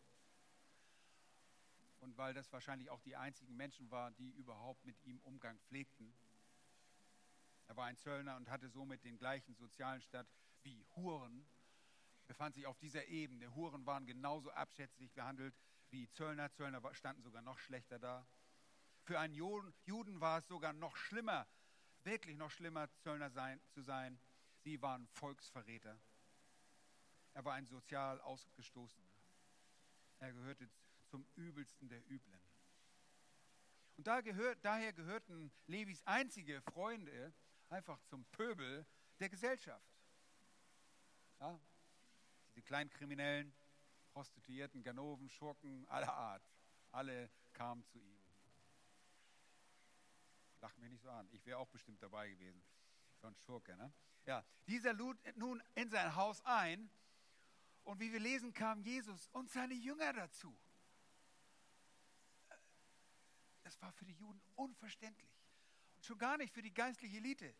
[2.01, 6.13] Und weil das wahrscheinlich auch die einzigen Menschen waren, die überhaupt mit ihm Umgang pflegten.
[7.67, 10.27] Er war ein Zöllner und hatte somit den gleichen sozialen Stand
[10.63, 11.47] wie Huren,
[12.27, 13.55] befand sich auf dieser Ebene.
[13.55, 15.55] Huren waren genauso abschätzig behandelt
[15.89, 16.51] wie Zöllner.
[16.51, 18.27] Zöllner standen sogar noch schlechter da.
[19.03, 21.47] Für einen Juden war es sogar noch schlimmer,
[22.03, 24.19] wirklich noch schlimmer, Zöllner sein, zu sein.
[24.63, 26.00] Sie waren Volksverräter.
[27.34, 29.08] Er war ein sozial Ausgestoßener.
[30.19, 30.69] Er gehörte
[31.08, 32.41] zum übelsten der Üblen.
[33.97, 37.34] Und da gehört, daher gehörten Levis einzige Freunde
[37.69, 38.86] einfach zum Pöbel
[39.19, 39.86] der Gesellschaft.
[41.39, 41.60] Ja,
[42.50, 43.54] diese Kleinkriminellen,
[44.13, 46.43] Prostituierten, Ganoven, Schurken aller Art,
[46.91, 48.21] alle kamen zu ihm.
[50.62, 52.62] Lach mich nicht so an, ich wäre auch bestimmt dabei gewesen.
[53.21, 53.91] So ein Schurke, ne?
[54.25, 56.89] Ja, dieser lud nun in sein Haus ein
[57.84, 60.55] und wie wir lesen, kamen Jesus und seine Jünger dazu.
[63.63, 65.31] Das war für die Juden unverständlich.
[65.95, 67.55] Und schon gar nicht für die geistliche Elite.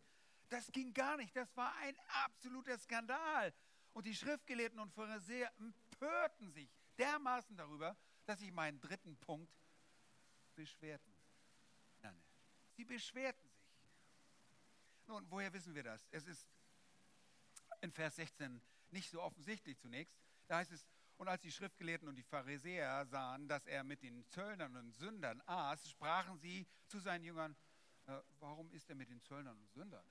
[0.50, 1.36] Das ging gar nicht.
[1.36, 1.96] Das war ein
[2.26, 3.54] absoluter Skandal.
[3.94, 9.54] Und die Schriftgelehrten und Pharisäer empörten sich dermaßen darüber, dass sich meinen dritten Punkt
[10.56, 11.12] beschwerten.
[12.82, 13.51] Sie beschwerten.
[15.08, 16.08] Nun, woher wissen wir das?
[16.12, 16.48] Es ist
[17.82, 18.62] in Vers 16
[18.92, 20.16] nicht so offensichtlich zunächst.
[20.48, 20.86] Da heißt es,
[21.18, 25.42] und als die Schriftgelehrten und die Pharisäer sahen, dass er mit den Zöllnern und Sündern
[25.46, 27.56] aß, sprachen sie zu seinen Jüngern,
[28.08, 30.06] äh, warum ist er mit den Zöllnern und Sündern?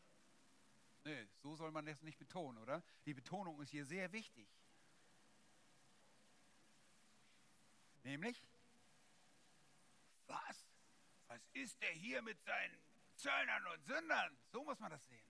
[1.04, 2.82] Nee, so soll man das nicht betonen, oder?
[3.06, 4.48] Die Betonung ist hier sehr wichtig.
[8.04, 8.42] Nämlich,
[10.26, 10.66] was?
[11.26, 12.78] Was ist er hier mit seinen
[13.20, 14.38] Zöllnern und Sündern?
[14.52, 15.26] So muss man das sehen.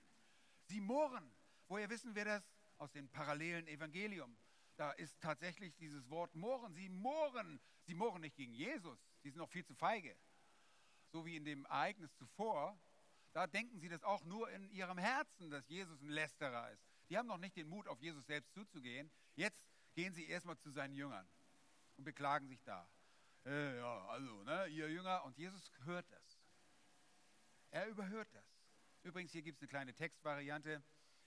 [0.64, 1.32] Sie murren.
[1.68, 2.42] Woher wissen wir das?
[2.78, 4.36] Aus dem parallelen Evangelium
[4.80, 6.72] da ist tatsächlich dieses Wort mohren.
[6.72, 7.60] Sie mohren.
[7.84, 8.98] Sie mohren nicht gegen Jesus.
[9.22, 10.16] Sie sind noch viel zu feige.
[11.12, 12.80] So wie in dem Ereignis zuvor.
[13.34, 16.82] Da denken sie das auch nur in ihrem Herzen, dass Jesus ein Lästerer ist.
[17.10, 19.10] Die haben noch nicht den Mut, auf Jesus selbst zuzugehen.
[19.34, 19.62] Jetzt
[19.94, 21.28] gehen sie erstmal zu seinen Jüngern
[21.98, 22.88] und beklagen sich da.
[23.44, 25.24] Äh, ja, also, ne, ihr Jünger.
[25.24, 26.39] Und Jesus hört das.
[27.70, 28.44] Er überhört das.
[29.02, 30.82] Übrigens, hier gibt es eine kleine Textvariante,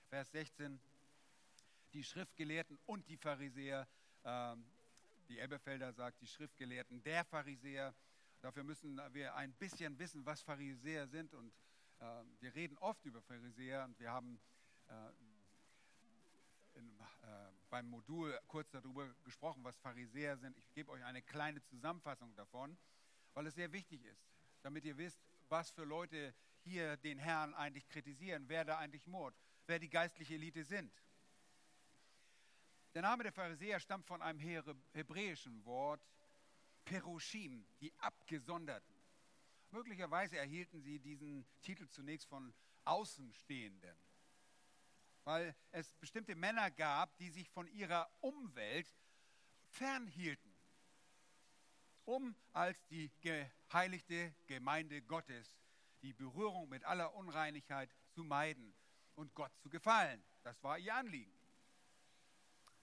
[0.10, 0.80] Vers 16
[1.94, 3.88] die Schriftgelehrten und die Pharisäer.
[4.26, 4.66] Ähm,
[5.30, 7.94] die Elberfelder sagt, die Schriftgelehrten der Pharisäer.
[8.42, 11.34] Dafür müssen wir ein bisschen wissen, was Pharisäer sind.
[11.34, 11.54] Und
[12.00, 14.40] äh, wir reden oft über Pharisäer und wir haben
[14.90, 14.94] äh,
[16.80, 17.04] in, äh,
[17.70, 20.58] beim Modul kurz darüber gesprochen, was Pharisäer sind.
[20.58, 22.78] Ich gebe euch eine kleine Zusammenfassung davon,
[23.34, 24.26] weil es sehr wichtig ist,
[24.62, 29.36] damit ihr wisst, was für Leute hier den Herrn eigentlich kritisieren, wer da eigentlich mord,
[29.68, 30.92] wer die geistliche Elite sind.
[32.94, 34.40] Der Name der Pharisäer stammt von einem
[34.94, 36.02] hebräischen Wort,
[36.86, 38.94] Perushim, die Abgesonderten.
[39.72, 42.54] Möglicherweise erhielten sie diesen Titel zunächst von
[42.86, 43.98] Außenstehenden,
[45.24, 48.94] weil es bestimmte Männer gab, die sich von ihrer Umwelt
[49.70, 50.54] fernhielten,
[52.06, 53.10] um als die
[53.74, 55.58] geheiligte Gemeinde Gottes
[56.04, 58.76] die Berührung mit aller Unreinigkeit zu meiden
[59.16, 60.24] und Gott zu gefallen.
[60.44, 61.34] Das war ihr Anliegen.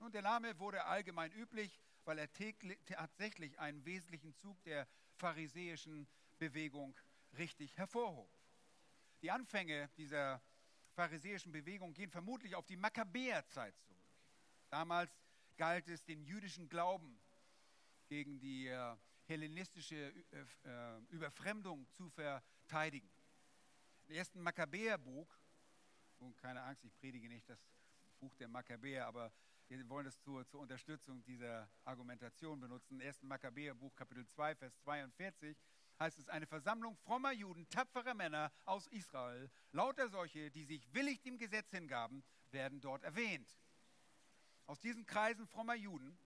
[0.01, 2.29] Nun, der Name wurde allgemein üblich, weil er
[2.87, 6.09] tatsächlich einen wesentlichen Zug der pharisäischen
[6.41, 6.99] Bewegung
[7.39, 8.29] richtig hervorhob.
[9.23, 10.43] Die Anfänge dieser
[10.97, 14.11] pharisäischen Bewegung gehen vermutlich auf die Makkabäerzeit zurück.
[14.71, 15.17] Damals
[15.57, 17.21] galt es, den jüdischen Glauben
[18.09, 18.97] gegen die äh,
[19.31, 20.13] hellenistische
[20.65, 23.09] äh, Überfremdung zu verteidigen.
[24.09, 25.33] Im ersten Makkabäerbuch,
[26.19, 27.61] und keine Angst, ich predige nicht das
[28.19, 29.33] Buch der Makkabäer, aber
[29.69, 33.01] wir wollen es zur, zur Unterstützung dieser Argumentation benutzen.
[33.01, 33.23] 1.
[33.23, 35.57] Makkabäerbuch, Kapitel 2, Vers 42,
[36.01, 41.23] heißt es, eine Versammlung frommer Juden, tapferer Männer aus Israel, lauter solche, die sich willig
[41.23, 43.49] dem Gesetz hingaben, werden dort erwähnt.
[44.67, 46.19] Aus diesen Kreisen frommer Juden,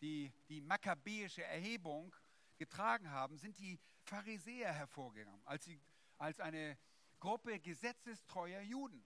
[0.00, 2.14] die die makkabäische Erhebung
[2.56, 5.80] getragen haben, sind die Pharisäer hervorgegangen, als, sie,
[6.18, 6.78] als eine
[7.20, 9.04] Gruppe gesetzestreuer Juden.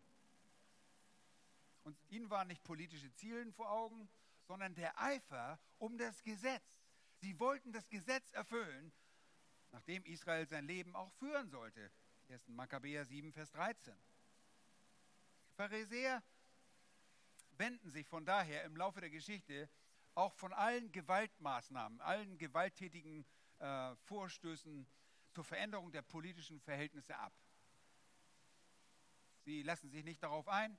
[1.85, 4.09] Und ihnen waren nicht politische Ziele vor Augen,
[4.47, 6.81] sondern der Eifer um das Gesetz.
[7.17, 8.93] Sie wollten das Gesetz erfüllen,
[9.73, 11.91] nachdem Israel sein Leben auch führen sollte.
[12.29, 12.49] 1.
[12.49, 13.95] Makkabäer 7, Vers 13.
[15.57, 16.23] Pharisäer
[17.59, 19.69] wenden sich von daher im Laufe der Geschichte
[20.15, 23.25] auch von allen Gewaltmaßnahmen, allen gewalttätigen
[23.59, 24.87] äh, Vorstößen
[25.31, 27.33] zur Veränderung der politischen Verhältnisse ab.
[29.45, 30.79] Sie lassen sich nicht darauf ein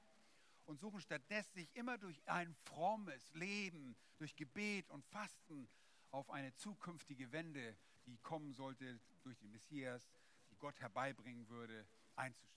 [0.65, 5.67] und suchen stattdessen sich immer durch ein frommes Leben, durch Gebet und Fasten
[6.11, 7.75] auf eine zukünftige Wende,
[8.05, 10.07] die kommen sollte durch den Messias,
[10.51, 12.53] die Gott herbeibringen würde, einzustellen.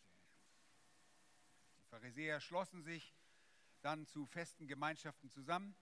[1.79, 3.15] Die Pharisäer schlossen sich
[3.81, 5.75] dann zu festen Gemeinschaften zusammen,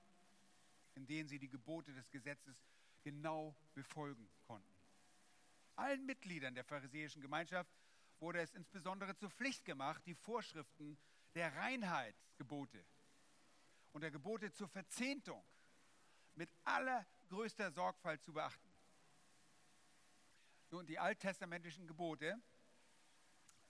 [0.94, 2.56] in denen sie die Gebote des Gesetzes
[3.02, 4.74] genau befolgen konnten.
[5.76, 7.70] Allen Mitgliedern der pharisäischen Gemeinschaft
[8.20, 10.96] wurde es insbesondere zur Pflicht gemacht, die Vorschriften
[11.34, 12.84] der Reinheitsgebote
[13.92, 15.44] und der Gebote zur Verzehntung
[16.36, 18.72] mit allergrößter Sorgfalt zu beachten.
[20.70, 22.40] Nun, die alttestamentlichen Gebote,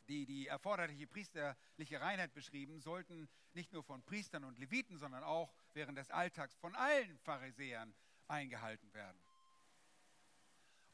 [0.08, 5.54] die die erforderliche priesterliche Reinheit beschrieben, sollten nicht nur von Priestern und Leviten, sondern auch
[5.74, 7.94] während des Alltags von allen Pharisäern
[8.28, 9.20] eingehalten werden.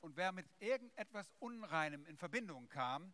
[0.01, 3.13] Und wer mit irgendetwas Unreinem in Verbindung kam,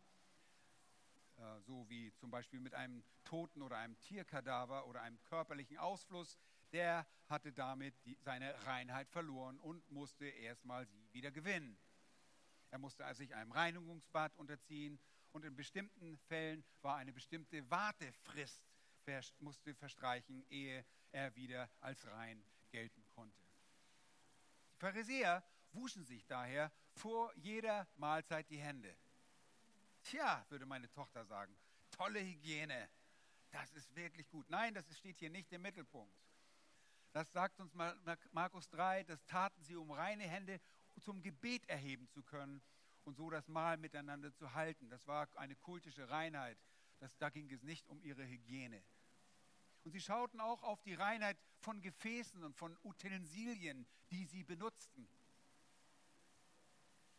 [1.37, 6.39] äh, so wie zum Beispiel mit einem Toten oder einem Tierkadaver oder einem körperlichen Ausfluss,
[6.73, 11.77] der hatte damit die, seine Reinheit verloren und musste erstmal sie wieder gewinnen.
[12.71, 14.99] Er musste also sich einem Reinigungsbad unterziehen
[15.33, 18.63] und in bestimmten Fällen war eine bestimmte Wartefrist
[19.41, 23.43] musste verstreichen, ehe er wieder als rein gelten konnte.
[24.75, 25.43] Die Pharisäer
[25.73, 28.97] wuschen sich daher vor jeder Mahlzeit die Hände.
[30.03, 31.57] Tja, würde meine Tochter sagen,
[31.91, 32.89] tolle Hygiene.
[33.51, 34.49] Das ist wirklich gut.
[34.51, 36.15] Nein, das steht hier nicht im Mittelpunkt.
[37.13, 37.73] Das sagt uns
[38.33, 40.61] Markus 3, das taten sie, um reine Hände
[41.01, 42.61] zum Gebet erheben zu können
[43.05, 44.91] und so das Mahl miteinander zu halten.
[44.91, 46.59] Das war eine kultische Reinheit.
[46.99, 48.83] Das, da ging es nicht um ihre Hygiene.
[49.87, 55.09] Und sie schauten auch auf die Reinheit von Gefäßen und von Utensilien, die sie benutzten.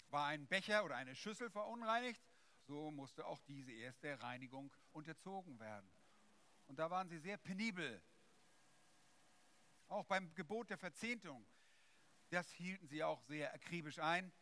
[0.09, 2.21] War ein Becher oder eine Schüssel verunreinigt,
[2.65, 5.89] so musste auch diese erste Reinigung unterzogen werden.
[6.65, 8.03] Und da waren sie sehr penibel.
[9.87, 11.47] Auch beim Gebot der Verzehntung,
[12.31, 14.33] das hielten sie auch sehr akribisch ein.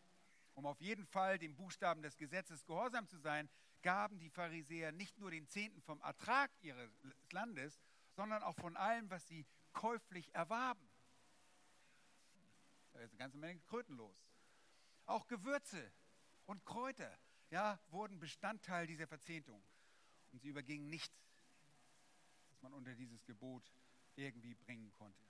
[0.55, 3.47] Um auf jeden Fall dem Buchstaben des Gesetzes gehorsam zu sein,
[3.84, 6.89] gaben die Pharisäer nicht nur den Zehnten vom Ertrag ihres
[7.30, 7.80] Landes,
[8.16, 10.89] sondern auch von allem, was sie käuflich erwarben.
[12.93, 14.26] Da ist eine ganze Menge Kröten los.
[15.05, 15.91] Auch Gewürze
[16.45, 17.18] und Kräuter
[17.49, 19.63] ja, wurden Bestandteil dieser Verzehntung.
[20.32, 21.16] Und sie übergingen nichts,
[22.49, 23.63] was man unter dieses Gebot
[24.16, 25.24] irgendwie bringen konnte.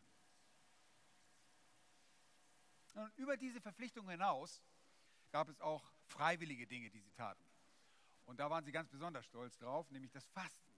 [2.93, 4.63] Und über diese Verpflichtung hinaus
[5.31, 7.43] gab es auch freiwillige Dinge, die sie taten.
[8.25, 10.74] Und da waren sie ganz besonders stolz drauf, nämlich das Fasten.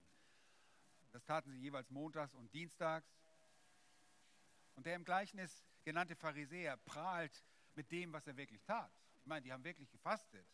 [1.18, 3.12] Das taten sie jeweils montags und dienstags.
[4.76, 7.44] Und der im Gleichnis genannte Pharisäer prahlt
[7.74, 8.92] mit dem, was er wirklich tat.
[9.16, 10.46] Ich meine, die haben wirklich gefastet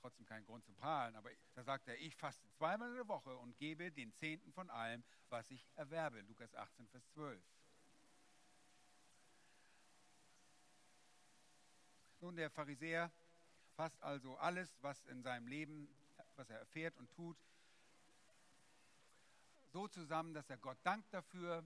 [0.00, 3.36] trotzdem kein Grund zum Prahlen, aber da sagt er, ich faste zweimal in der Woche
[3.36, 6.22] und gebe den Zehnten von allem, was ich erwerbe.
[6.22, 7.42] Lukas 18, Vers 12.
[12.20, 13.12] Nun, der Pharisäer
[13.74, 15.88] fasst also alles, was in seinem Leben,
[16.34, 17.38] was er erfährt und tut,
[19.70, 21.64] so zusammen, dass er Gott dankt dafür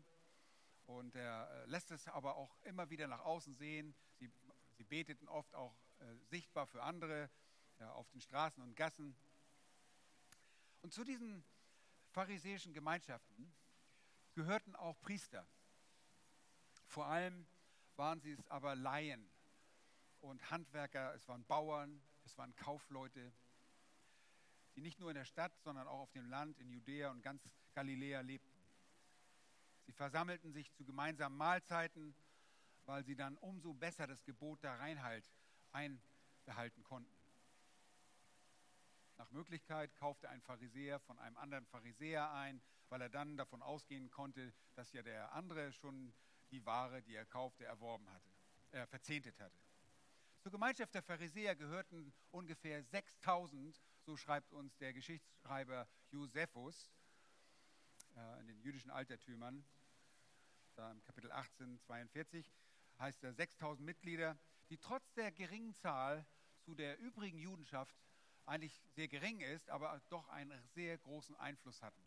[0.86, 3.94] und er äh, lässt es aber auch immer wieder nach außen sehen.
[4.18, 4.30] Sie,
[4.72, 7.30] sie beteten oft auch äh, sichtbar für andere
[7.78, 9.16] ja, auf den Straßen und Gassen.
[10.82, 11.44] Und zu diesen
[12.10, 13.52] pharisäischen Gemeinschaften
[14.34, 15.46] gehörten auch Priester.
[16.86, 17.46] Vor allem
[17.96, 19.30] waren sie es aber Laien
[20.20, 23.32] und Handwerker, es waren Bauern, es waren Kaufleute,
[24.74, 27.48] die nicht nur in der Stadt, sondern auch auf dem Land, in Judäa und ganz
[27.74, 28.50] Galiläa lebten.
[29.84, 32.14] Sie versammelten sich zu gemeinsamen Mahlzeiten,
[32.86, 35.30] weil sie dann umso besser das Gebot der Reinheit
[35.72, 37.12] einbehalten konnten.
[39.18, 44.10] Nach Möglichkeit kaufte ein Pharisäer von einem anderen Pharisäer ein, weil er dann davon ausgehen
[44.10, 46.12] konnte, dass ja der andere schon
[46.50, 48.30] die Ware, die er kaufte, erworben hatte,
[48.72, 49.56] äh, verzehntet hatte.
[50.40, 56.90] Zur Gemeinschaft der Pharisäer gehörten ungefähr 6000, so schreibt uns der Geschichtsschreiber Josephus
[58.16, 59.64] äh, in den jüdischen Altertümern,
[60.74, 62.52] da im Kapitel 18, 42,
[62.98, 64.36] heißt er 6000 Mitglieder,
[64.70, 66.26] die trotz der geringen Zahl
[66.60, 67.96] zu der übrigen Judenschaft
[68.46, 72.02] eigentlich sehr gering ist, aber doch einen sehr großen Einfluss hatten.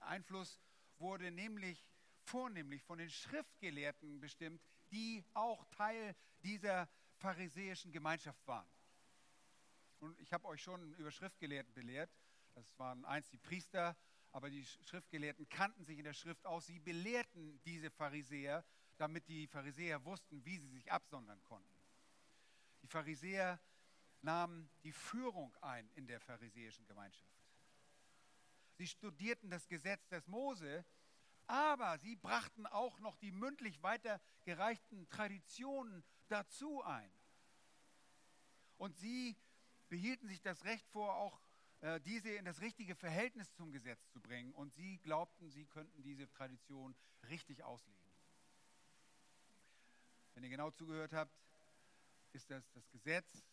[0.00, 0.60] Einfluss
[0.98, 1.86] wurde nämlich
[2.24, 6.88] vornehmlich von den Schriftgelehrten bestimmt, die auch Teil dieser
[7.18, 8.68] pharisäischen Gemeinschaft waren.
[10.00, 12.10] Und ich habe euch schon über Schriftgelehrten belehrt.
[12.54, 13.96] Das waren einst die Priester,
[14.32, 16.66] aber die Schriftgelehrten kannten sich in der Schrift aus.
[16.66, 18.64] Sie belehrten diese Pharisäer,
[18.98, 21.76] damit die Pharisäer wussten, wie sie sich absondern konnten.
[22.82, 23.60] Die Pharisäer
[24.22, 27.36] nahmen die Führung ein in der pharisäischen Gemeinschaft.
[28.74, 30.84] Sie studierten das Gesetz des Mose,
[31.46, 37.10] aber sie brachten auch noch die mündlich weitergereichten Traditionen dazu ein.
[38.76, 39.36] Und sie
[39.88, 41.40] behielten sich das Recht vor, auch
[41.80, 44.52] äh, diese in das richtige Verhältnis zum Gesetz zu bringen.
[44.52, 46.94] Und sie glaubten, sie könnten diese Tradition
[47.28, 48.12] richtig auslegen.
[50.34, 51.34] Wenn ihr genau zugehört habt,
[52.32, 53.44] ist das das Gesetz,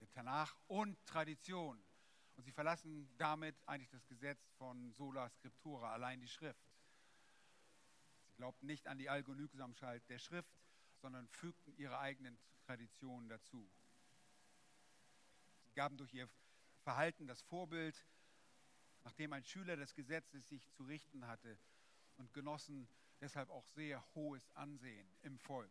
[0.00, 1.82] der Tanach und Tradition.
[2.36, 6.60] Und sie verlassen damit eigentlich das Gesetz von Sola Scriptura, allein die Schrift.
[8.28, 10.52] Sie glaubten nicht an die Allgenügsamkeit der Schrift,
[11.00, 13.66] sondern fügten ihre eigenen Traditionen dazu.
[15.76, 16.28] Gaben durch ihr
[16.82, 18.02] Verhalten das Vorbild,
[19.04, 21.58] nachdem ein Schüler des Gesetzes sich zu richten hatte
[22.16, 22.88] und genossen
[23.20, 25.70] deshalb auch sehr hohes Ansehen im Volk.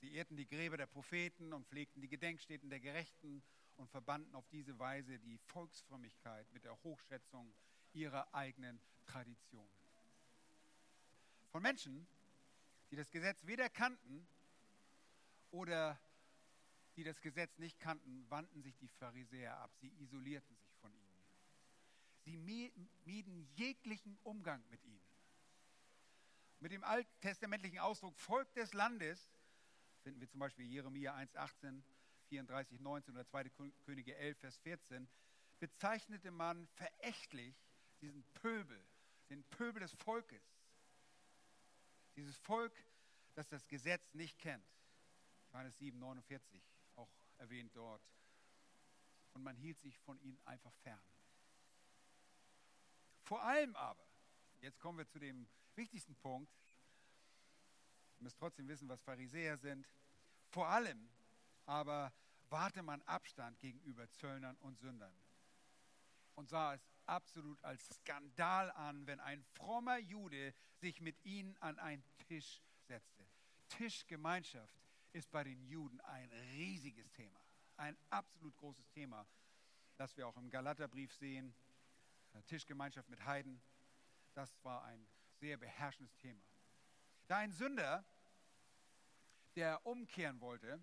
[0.00, 3.42] Sie ehrten die Gräber der Propheten und pflegten die Gedenkstätten der Gerechten
[3.76, 7.54] und verbanden auf diese Weise die Volksfrömmigkeit mit der Hochschätzung
[7.92, 9.70] ihrer eigenen Tradition.
[11.50, 12.08] Von Menschen,
[12.90, 14.26] die das Gesetz weder kannten
[15.52, 16.00] oder
[16.96, 19.70] die das Gesetz nicht kannten, wandten sich die Pharisäer ab.
[19.80, 21.24] Sie isolierten sich von ihnen.
[22.24, 25.00] Sie mieden jeglichen Umgang mit ihnen.
[26.60, 29.30] Mit dem alttestamentlichen Ausdruck Volk des Landes
[30.02, 31.82] finden wir zum Beispiel Jeremia 1, 18,
[32.28, 33.50] 34, 19 oder 2.
[33.84, 35.08] Könige 11, Vers 14,
[35.58, 37.56] bezeichnete man verächtlich
[38.00, 38.84] diesen Pöbel,
[39.30, 40.42] den Pöbel des Volkes.
[42.16, 42.72] Dieses Volk,
[43.34, 44.64] das das Gesetz nicht kennt.
[45.52, 46.79] Johannes 7, 49 auch
[47.40, 48.02] erwähnt dort.
[49.34, 51.02] Und man hielt sich von ihnen einfach fern.
[53.22, 54.06] Vor allem aber,
[54.60, 56.52] jetzt kommen wir zu dem wichtigsten Punkt,
[58.20, 59.86] Ihr müsst trotzdem wissen, was Pharisäer sind.
[60.50, 61.08] Vor allem
[61.64, 62.12] aber
[62.50, 65.14] warte man Abstand gegenüber Zöllnern und Sündern
[66.34, 71.78] und sah es absolut als Skandal an, wenn ein frommer Jude sich mit ihnen an
[71.78, 73.26] einen Tisch setzte.
[73.68, 74.79] Tischgemeinschaft
[75.12, 77.40] ist bei den Juden ein riesiges Thema,
[77.76, 79.26] ein absolut großes Thema,
[79.96, 81.54] das wir auch im Galaterbrief sehen.
[82.46, 83.60] Tischgemeinschaft mit Heiden,
[84.34, 85.06] das war ein
[85.40, 86.42] sehr beherrschendes Thema.
[87.26, 88.04] Da ein Sünder,
[89.56, 90.80] der umkehren wollte,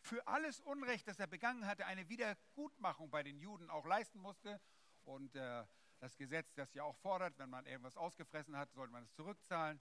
[0.00, 4.60] für alles Unrecht, das er begangen hatte, eine Wiedergutmachung bei den Juden auch leisten musste.
[5.04, 5.64] Und äh,
[6.00, 9.80] das Gesetz das ja auch fordert, wenn man irgendwas ausgefressen hat, sollte man es zurückzahlen.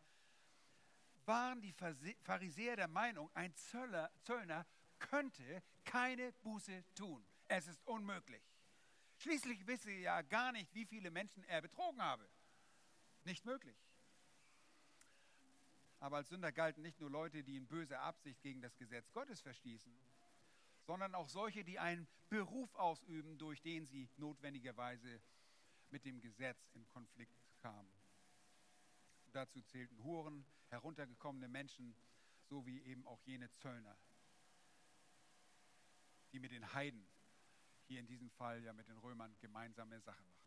[1.26, 1.74] Waren die
[2.24, 4.66] Pharisäer der Meinung, ein Zöller, Zöllner
[5.00, 7.26] könnte keine Buße tun.
[7.48, 8.44] Es ist unmöglich.
[9.18, 12.28] Schließlich wisse er ja gar nicht, wie viele Menschen er betrogen habe.
[13.24, 13.78] Nicht möglich.
[16.00, 19.42] Aber als Sünder galten nicht nur Leute, die in böser Absicht gegen das Gesetz Gottes
[19.42, 19.94] verstießen,
[20.88, 25.22] sondern auch solche, die einen Beruf ausüben, durch den sie notwendigerweise
[25.92, 28.01] mit dem Gesetz in Konflikt kamen.
[29.32, 31.96] Dazu zählten Huren, heruntergekommene Menschen,
[32.50, 33.98] sowie eben auch jene Zöllner,
[36.34, 37.08] die mit den Heiden,
[37.88, 40.42] hier in diesem Fall ja mit den Römern, gemeinsame Sache machten.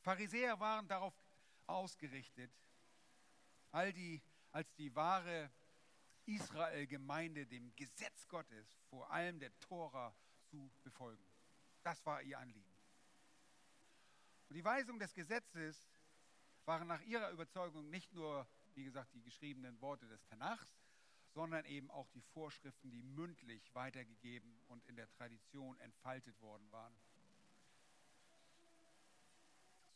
[0.00, 1.14] Pharisäer waren darauf
[1.66, 2.50] ausgerichtet,
[3.72, 5.50] all die, als die wahre
[6.26, 10.14] Israel-Gemeinde dem Gesetz Gottes, vor allem der Tora,
[10.50, 11.24] zu befolgen.
[11.82, 12.74] Das war ihr Anliegen.
[14.48, 15.88] Und die Weisung des Gesetzes
[16.70, 18.46] waren nach ihrer Überzeugung nicht nur,
[18.76, 20.78] wie gesagt, die geschriebenen Worte des Tanachs,
[21.34, 26.94] sondern eben auch die Vorschriften, die mündlich weitergegeben und in der Tradition entfaltet worden waren.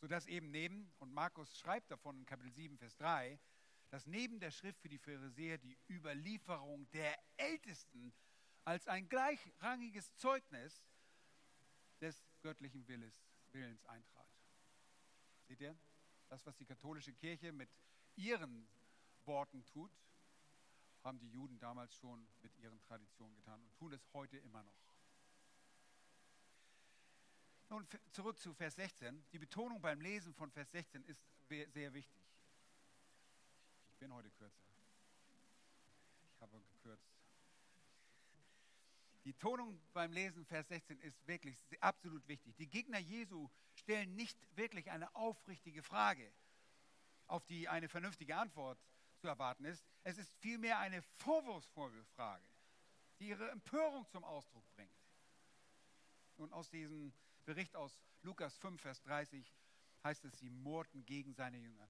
[0.01, 3.39] Sodass eben neben, und Markus schreibt davon in Kapitel 7, Vers 3,
[3.89, 8.11] dass neben der Schrift für die Pharisäer die Überlieferung der Ältesten
[8.65, 10.83] als ein gleichrangiges Zeugnis
[12.01, 13.23] des göttlichen Willens,
[13.53, 14.27] Willens eintrat.
[15.47, 15.77] Seht ihr?
[16.35, 17.69] Das, was die katholische Kirche mit
[18.17, 18.67] ihren
[19.23, 19.89] Worten tut,
[21.01, 24.75] haben die Juden damals schon mit ihren Traditionen getan und tun es heute immer noch.
[27.69, 29.23] Nun zurück zu Vers 16.
[29.31, 32.21] Die Betonung beim Lesen von Vers 16 ist sehr wichtig.
[33.91, 34.67] Ich bin heute kürzer.
[36.35, 37.15] Ich habe gekürzt.
[39.25, 42.55] Die Tonung beim Lesen Vers 16 ist wirklich absolut wichtig.
[42.57, 46.31] Die Gegner Jesu stellen nicht wirklich eine aufrichtige Frage,
[47.25, 48.79] auf die eine vernünftige Antwort
[49.17, 49.83] zu erwarten ist.
[50.03, 52.05] Es ist vielmehr eine vorwurfsvolle
[53.19, 54.91] die ihre Empörung zum Ausdruck bringt.
[56.37, 57.11] Und aus diesem
[57.45, 59.55] Bericht aus Lukas 5, Vers 30
[60.03, 61.89] heißt es, sie murrten gegen seine Jünger.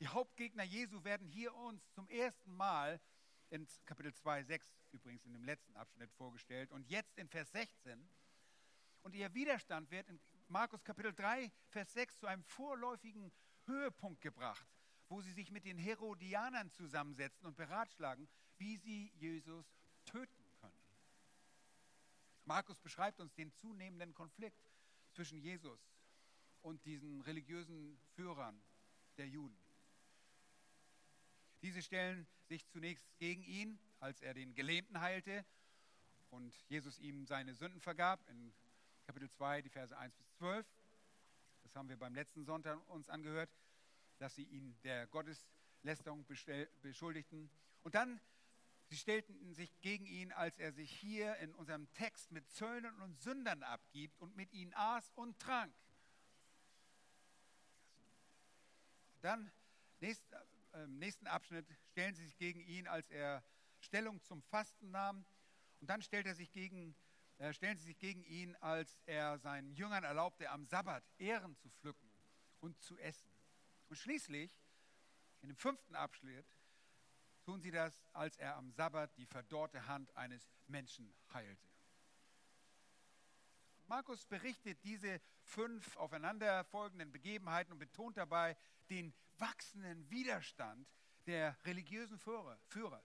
[0.00, 3.00] Die Hauptgegner Jesu werden hier uns zum ersten Mal
[3.54, 8.04] in Kapitel 2, 6 übrigens in dem letzten Abschnitt vorgestellt und jetzt in Vers 16.
[9.02, 13.30] Und ihr Widerstand wird in Markus Kapitel 3, Vers 6 zu einem vorläufigen
[13.66, 14.66] Höhepunkt gebracht,
[15.08, 18.28] wo sie sich mit den Herodianern zusammensetzen und beratschlagen,
[18.58, 19.64] wie sie Jesus
[20.04, 20.82] töten können.
[22.44, 24.68] Markus beschreibt uns den zunehmenden Konflikt
[25.12, 25.78] zwischen Jesus
[26.62, 28.60] und diesen religiösen Führern
[29.16, 29.63] der Juden.
[31.64, 35.46] Diese stellen sich zunächst gegen ihn, als er den Gelähmten heilte
[36.28, 38.52] und Jesus ihm seine Sünden vergab, in
[39.06, 40.66] Kapitel 2, die Verse 1 bis 12.
[41.62, 43.48] Das haben wir beim letzten Sonntag uns angehört,
[44.18, 46.26] dass sie ihn der Gotteslästerung
[46.82, 47.48] beschuldigten.
[47.82, 48.20] Und dann,
[48.90, 53.18] sie stellten sich gegen ihn, als er sich hier in unserem Text mit Zöllnern und
[53.22, 55.72] Sündern abgibt und mit ihnen aß und trank.
[59.22, 59.50] Dann,
[60.00, 60.44] nächster
[60.82, 63.42] im nächsten Abschnitt stellen sie sich gegen ihn, als er
[63.80, 65.24] Stellung zum Fasten nahm.
[65.80, 66.96] Und dann stellt er sich gegen,
[67.38, 71.68] äh, stellen sie sich gegen ihn, als er seinen Jüngern erlaubte, am Sabbat Ehren zu
[71.70, 72.10] pflücken
[72.60, 73.30] und zu essen.
[73.88, 74.50] Und schließlich,
[75.42, 76.46] in dem fünften Abschnitt,
[77.44, 81.68] tun sie das, als er am Sabbat die verdorrte Hand eines Menschen heilte.
[83.86, 88.56] Markus berichtet diese fünf aufeinanderfolgenden Begebenheiten und betont dabei
[88.88, 90.88] den wachsenden Widerstand
[91.26, 93.02] der religiösen Führer.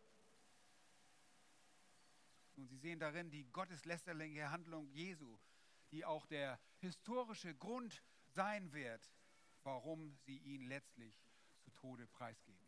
[2.55, 5.39] Und Sie sehen darin die gotteslästerliche Handlung Jesu,
[5.91, 9.13] die auch der historische Grund sein wird,
[9.63, 11.15] warum sie ihn letztlich
[11.59, 12.67] zu Tode preisgeben.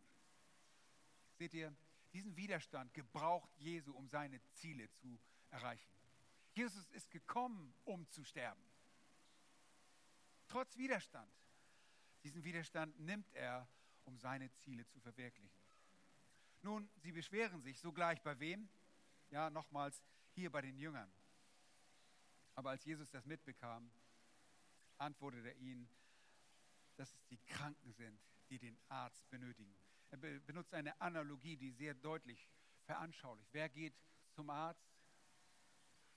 [1.37, 1.75] Seht ihr,
[2.13, 5.91] diesen Widerstand gebraucht Jesu, um seine Ziele zu erreichen.
[6.53, 8.61] Jesus ist gekommen, um zu sterben.
[10.47, 11.31] Trotz Widerstand.
[12.23, 13.67] Diesen Widerstand nimmt er,
[14.05, 15.61] um seine Ziele zu verwirklichen.
[16.61, 18.69] Nun, sie beschweren sich sogleich bei wem?
[19.31, 20.03] Ja, nochmals
[20.33, 21.11] hier bei den Jüngern.
[22.55, 23.91] Aber als Jesus das mitbekam,
[24.97, 25.89] antwortete er ihnen,
[26.97, 28.19] dass es die Kranken sind,
[28.49, 29.73] die den Arzt benötigen.
[30.11, 32.47] Er benutzt eine Analogie, die sehr deutlich
[32.85, 33.49] veranschaulicht.
[33.53, 33.93] Wer geht
[34.33, 34.90] zum Arzt?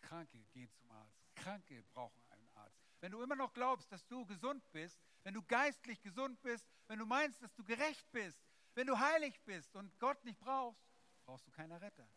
[0.04, 1.18] Kranke gehen zum Arzt.
[1.34, 2.78] Kranke brauchen einen Arzt.
[3.00, 6.98] Wenn du immer noch glaubst, dass du gesund bist, wenn du geistlich gesund bist, wenn
[6.98, 8.38] du meinst, dass du gerecht bist,
[8.74, 10.84] wenn du heilig bist und Gott nicht brauchst,
[11.24, 12.08] brauchst du keinen Retter.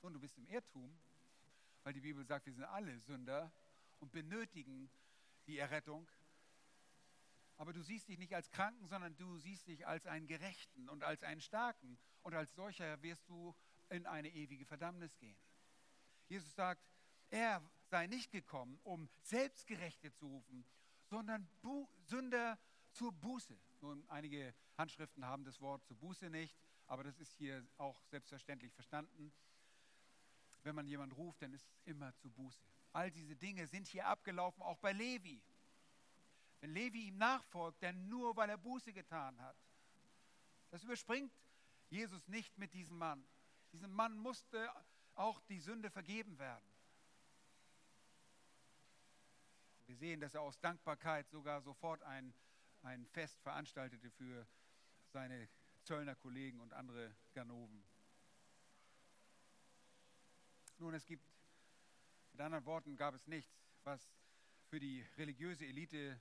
[0.00, 0.98] Und du bist im Irrtum,
[1.84, 3.52] weil die Bibel sagt, wir sind alle Sünder
[4.00, 4.90] und benötigen
[5.46, 6.10] die Errettung.
[7.56, 11.04] Aber du siehst dich nicht als Kranken, sondern du siehst dich als einen Gerechten und
[11.04, 11.98] als einen Starken.
[12.22, 13.54] Und als solcher wirst du
[13.90, 15.38] in eine ewige Verdammnis gehen.
[16.30, 16.80] Jesus sagt,
[17.28, 20.64] er sei nicht gekommen, um Selbstgerechte zu rufen,
[21.06, 22.56] sondern Bu Sünder
[22.92, 23.58] zur Buße.
[23.80, 26.56] Nun, einige Handschriften haben das Wort zur Buße nicht,
[26.86, 29.32] aber das ist hier auch selbstverständlich verstanden.
[30.62, 32.62] Wenn man jemanden ruft, dann ist es immer zur Buße.
[32.92, 35.42] All diese Dinge sind hier abgelaufen, auch bei Levi.
[36.60, 39.56] Wenn Levi ihm nachfolgt, dann nur, weil er Buße getan hat.
[40.70, 41.32] Das überspringt
[41.88, 43.26] Jesus nicht mit diesem Mann.
[43.72, 44.70] Diesem Mann musste
[45.20, 46.64] auch die Sünde vergeben werden.
[49.86, 52.32] Wir sehen, dass er aus Dankbarkeit sogar sofort ein,
[52.82, 54.46] ein Fest veranstaltete für
[55.12, 55.48] seine
[55.82, 57.84] Zöllner Kollegen und andere Ganoven.
[60.78, 61.24] Nun, es gibt,
[62.32, 63.52] mit anderen Worten, gab es nichts,
[63.84, 64.00] was
[64.68, 66.18] für die religiöse Elite,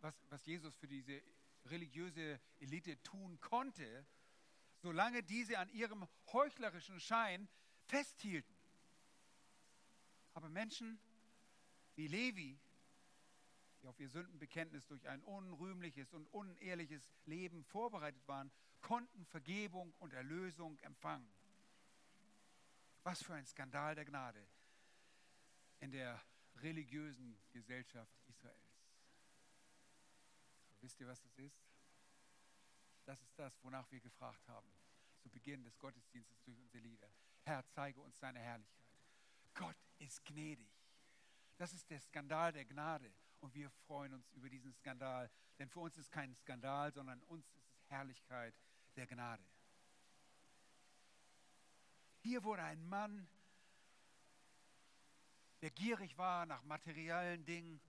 [0.00, 1.22] was, was Jesus für diese
[1.66, 4.04] religiöse Elite tun konnte,
[4.78, 7.48] solange diese an ihrem heuchlerischen Schein
[7.86, 8.54] festhielten.
[10.34, 10.98] Aber Menschen
[11.94, 12.58] wie Levi,
[13.82, 18.50] die auf ihr Sündenbekenntnis durch ein unrühmliches und unehrliches Leben vorbereitet waren,
[18.82, 21.28] konnten Vergebung und Erlösung empfangen.
[23.02, 24.46] Was für ein Skandal der Gnade
[25.80, 26.20] in der
[26.56, 28.56] religiösen Gesellschaft Israels.
[30.80, 31.66] wisst ihr, was das ist?
[33.04, 34.68] Das ist das, wonach wir gefragt haben
[35.18, 37.08] zu Beginn des Gottesdienstes durch unsere Lieder.
[37.46, 38.90] Herr, zeige uns deine Herrlichkeit.
[39.54, 40.68] Gott ist gnädig.
[41.56, 43.12] Das ist der Skandal der Gnade.
[43.38, 45.30] Und wir freuen uns über diesen Skandal.
[45.58, 48.52] Denn für uns ist kein Skandal, sondern uns ist es Herrlichkeit
[48.96, 49.46] der Gnade.
[52.18, 53.28] Hier wurde ein Mann,
[55.62, 57.80] der gierig war nach materiellen Dingen,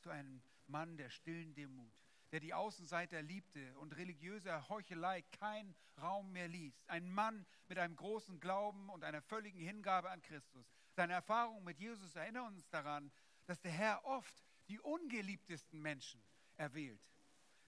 [0.00, 1.92] zu einem Mann der stillen Demut,
[2.36, 6.84] der die Außenseiter liebte und religiöser Heuchelei keinen Raum mehr ließ.
[6.86, 10.70] Ein Mann mit einem großen Glauben und einer völligen Hingabe an Christus.
[10.92, 13.10] Seine Erfahrungen mit Jesus erinnern uns daran,
[13.46, 16.22] dass der Herr oft die ungeliebtesten Menschen
[16.58, 17.00] erwählt.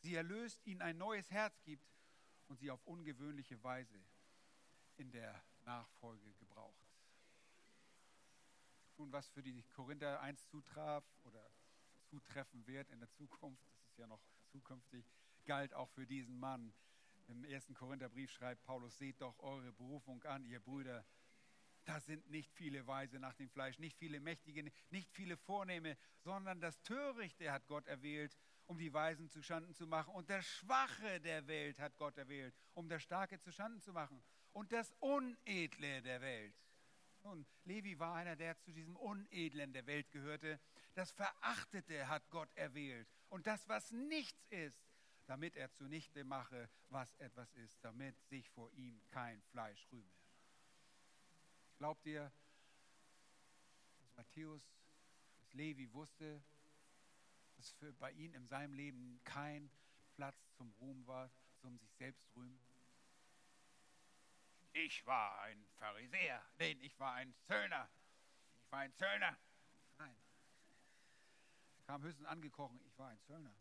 [0.01, 1.89] Sie erlöst, ihnen ein neues Herz gibt
[2.49, 3.99] und sie auf ungewöhnliche Weise
[4.99, 6.93] in der Nachfolge gebraucht.
[8.99, 11.51] Nun, was für die Korinther einst zutraf oder
[12.05, 15.05] zutreffen wird in der Zukunft, das ist ja noch zukünftig,
[15.45, 16.73] galt auch für diesen Mann.
[17.29, 21.05] Im ersten Korintherbrief schreibt Paulus, seht doch eure Berufung an, ihr Brüder.
[21.85, 26.61] Da sind nicht viele Weise nach dem Fleisch, nicht viele Mächtige, nicht viele Vornehme, sondern
[26.61, 28.37] das Törichte hat Gott erwählt,
[28.67, 30.15] um die Weisen zu Schanden zu machen.
[30.15, 34.23] Und das Schwache der Welt hat Gott erwählt, um das Starke zu Schanden zu machen.
[34.53, 36.55] Und das Unedle der Welt.
[37.23, 40.61] Nun, Levi war einer, der zu diesem Unedlen der Welt gehörte.
[40.99, 43.07] Das Verachtete hat Gott erwählt.
[43.29, 44.83] Und das, was nichts ist,
[45.27, 50.11] damit er zunichte mache, was etwas ist, damit sich vor ihm kein Fleisch rühme.
[51.77, 52.33] Glaubt ihr,
[54.01, 54.75] dass Matthäus,
[55.39, 56.43] dass Levi wusste,
[57.55, 59.71] dass für bei ihm in seinem Leben kein
[60.17, 61.31] Platz zum Ruhm war,
[61.61, 62.59] zum sich selbst rühmen?
[64.73, 67.89] Ich war ein Pharisäer, nein, ich war ein Zöllner.
[68.65, 69.39] Ich war ein Zöllner.
[71.89, 73.55] Kam höchstens angekrochen, ich war ein Zöllner.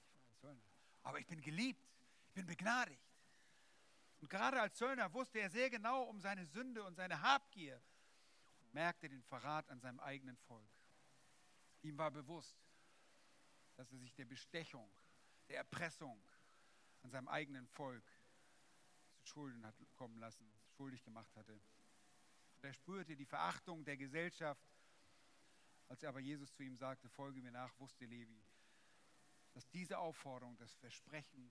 [0.00, 0.62] Ich war ein Zöllner.
[1.02, 1.86] Aber ich bin geliebt,
[2.28, 3.04] ich bin begnadigt.
[4.22, 7.82] Und gerade als Zöllner wusste er sehr genau um seine Sünde und seine Habgier
[8.60, 10.70] und merkte den Verrat an seinem eigenen Volk.
[11.82, 12.56] Ihm war bewusst,
[13.76, 14.90] dass er sich der Bestechung,
[15.50, 16.18] der Erpressung
[17.02, 18.10] an seinem eigenen Volk
[19.18, 21.60] zu Schulden hat kommen lassen, schuldig gemacht hatte.
[22.62, 24.64] er spürte die Verachtung der Gesellschaft.
[25.88, 28.42] Als er aber Jesus zu ihm sagte, folge mir nach, wusste Levi,
[29.52, 31.50] dass diese Aufforderung das Versprechen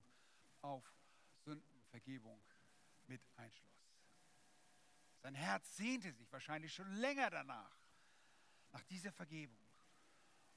[0.60, 0.84] auf
[1.44, 2.40] Sündenvergebung
[3.06, 3.70] mit einschloss.
[5.22, 7.78] Sein Herz sehnte sich wahrscheinlich schon länger danach,
[8.72, 9.64] nach dieser Vergebung.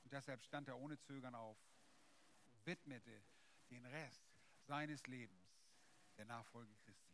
[0.03, 1.57] Und deshalb stand er ohne Zögern auf
[2.47, 3.23] und widmete
[3.69, 4.25] den Rest
[4.65, 5.47] seines Lebens
[6.17, 7.13] der Nachfolge Christi.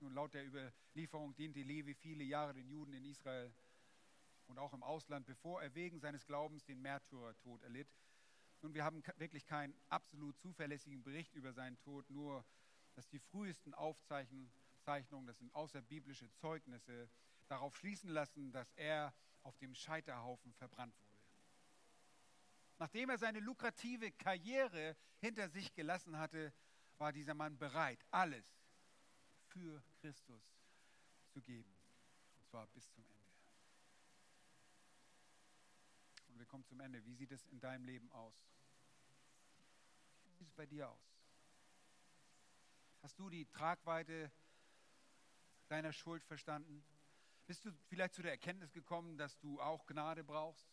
[0.00, 3.52] Nun, laut der Überlieferung diente Levi viele Jahre den Juden in Israel
[4.48, 7.88] und auch im Ausland, bevor er wegen seines Glaubens den Märtyrertod erlitt.
[8.62, 12.44] Nun, wir haben wirklich keinen absolut zuverlässigen Bericht über seinen Tod, nur
[12.94, 17.08] dass die frühesten Aufzeichnungen, das sind außerbiblische Zeugnisse,
[17.46, 21.08] darauf schließen lassen, dass er auf dem Scheiterhaufen verbrannt wurde.
[22.78, 26.52] Nachdem er seine lukrative Karriere hinter sich gelassen hatte,
[26.96, 28.60] war dieser Mann bereit, alles
[29.46, 30.42] für Christus
[31.30, 31.76] zu geben.
[32.36, 33.17] Und zwar bis zum Ende.
[36.38, 37.04] Und wir kommen zum Ende.
[37.04, 38.32] Wie sieht es in deinem Leben aus?
[40.22, 41.12] Wie sieht es bei dir aus?
[43.02, 44.30] Hast du die Tragweite
[45.66, 46.84] deiner Schuld verstanden?
[47.48, 50.70] Bist du vielleicht zu der Erkenntnis gekommen, dass du auch Gnade brauchst?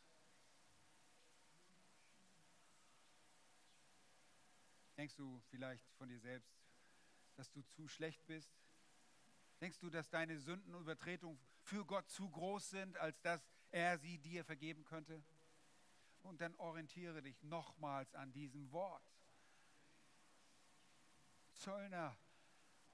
[4.98, 6.54] Denkst du vielleicht von dir selbst,
[7.38, 8.56] dass du zu schlecht bist?
[9.62, 13.98] Denkst du, dass deine Sünden und Übertretungen für Gott zu groß sind, als dass er
[13.98, 15.24] sie dir vergeben könnte?
[16.26, 19.04] Und dann orientiere dich nochmals an diesem Wort.
[21.54, 22.18] Zöllner,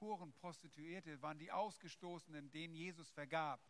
[0.02, 3.62] Huren, Prostituierte waren die Ausgestoßenen, denen Jesus vergab,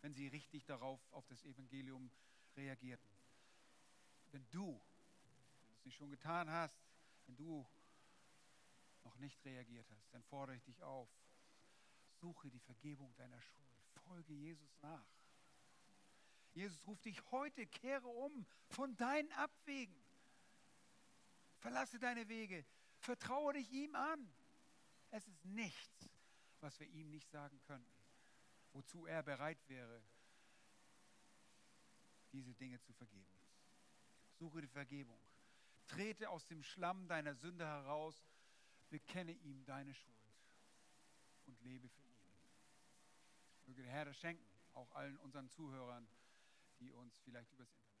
[0.00, 2.10] wenn sie richtig darauf auf das Evangelium
[2.56, 3.08] reagierten.
[4.32, 6.76] Wenn du, wenn du es nicht schon getan hast,
[7.26, 7.64] wenn du
[9.04, 11.08] noch nicht reagiert hast, dann fordere ich dich auf.
[12.20, 13.62] Suche die Vergebung deiner Schuld.
[14.06, 15.06] Folge Jesus nach.
[16.54, 19.96] Jesus ruft dich heute, kehre um von deinen Abwegen.
[21.58, 22.64] Verlasse deine Wege.
[22.98, 24.32] Vertraue dich ihm an.
[25.10, 26.10] Es ist nichts,
[26.60, 27.92] was wir ihm nicht sagen könnten,
[28.72, 30.02] wozu er bereit wäre,
[32.32, 33.26] diese Dinge zu vergeben.
[34.38, 35.18] Suche die Vergebung.
[35.86, 38.24] Trete aus dem Schlamm deiner Sünde heraus,
[38.88, 40.16] bekenne ihm deine Schuld
[41.46, 42.12] und lebe für ihn.
[43.66, 46.08] Möge der Herr das schenken, auch allen unseren Zuhörern,
[46.82, 47.91] die uns vielleicht übers Internet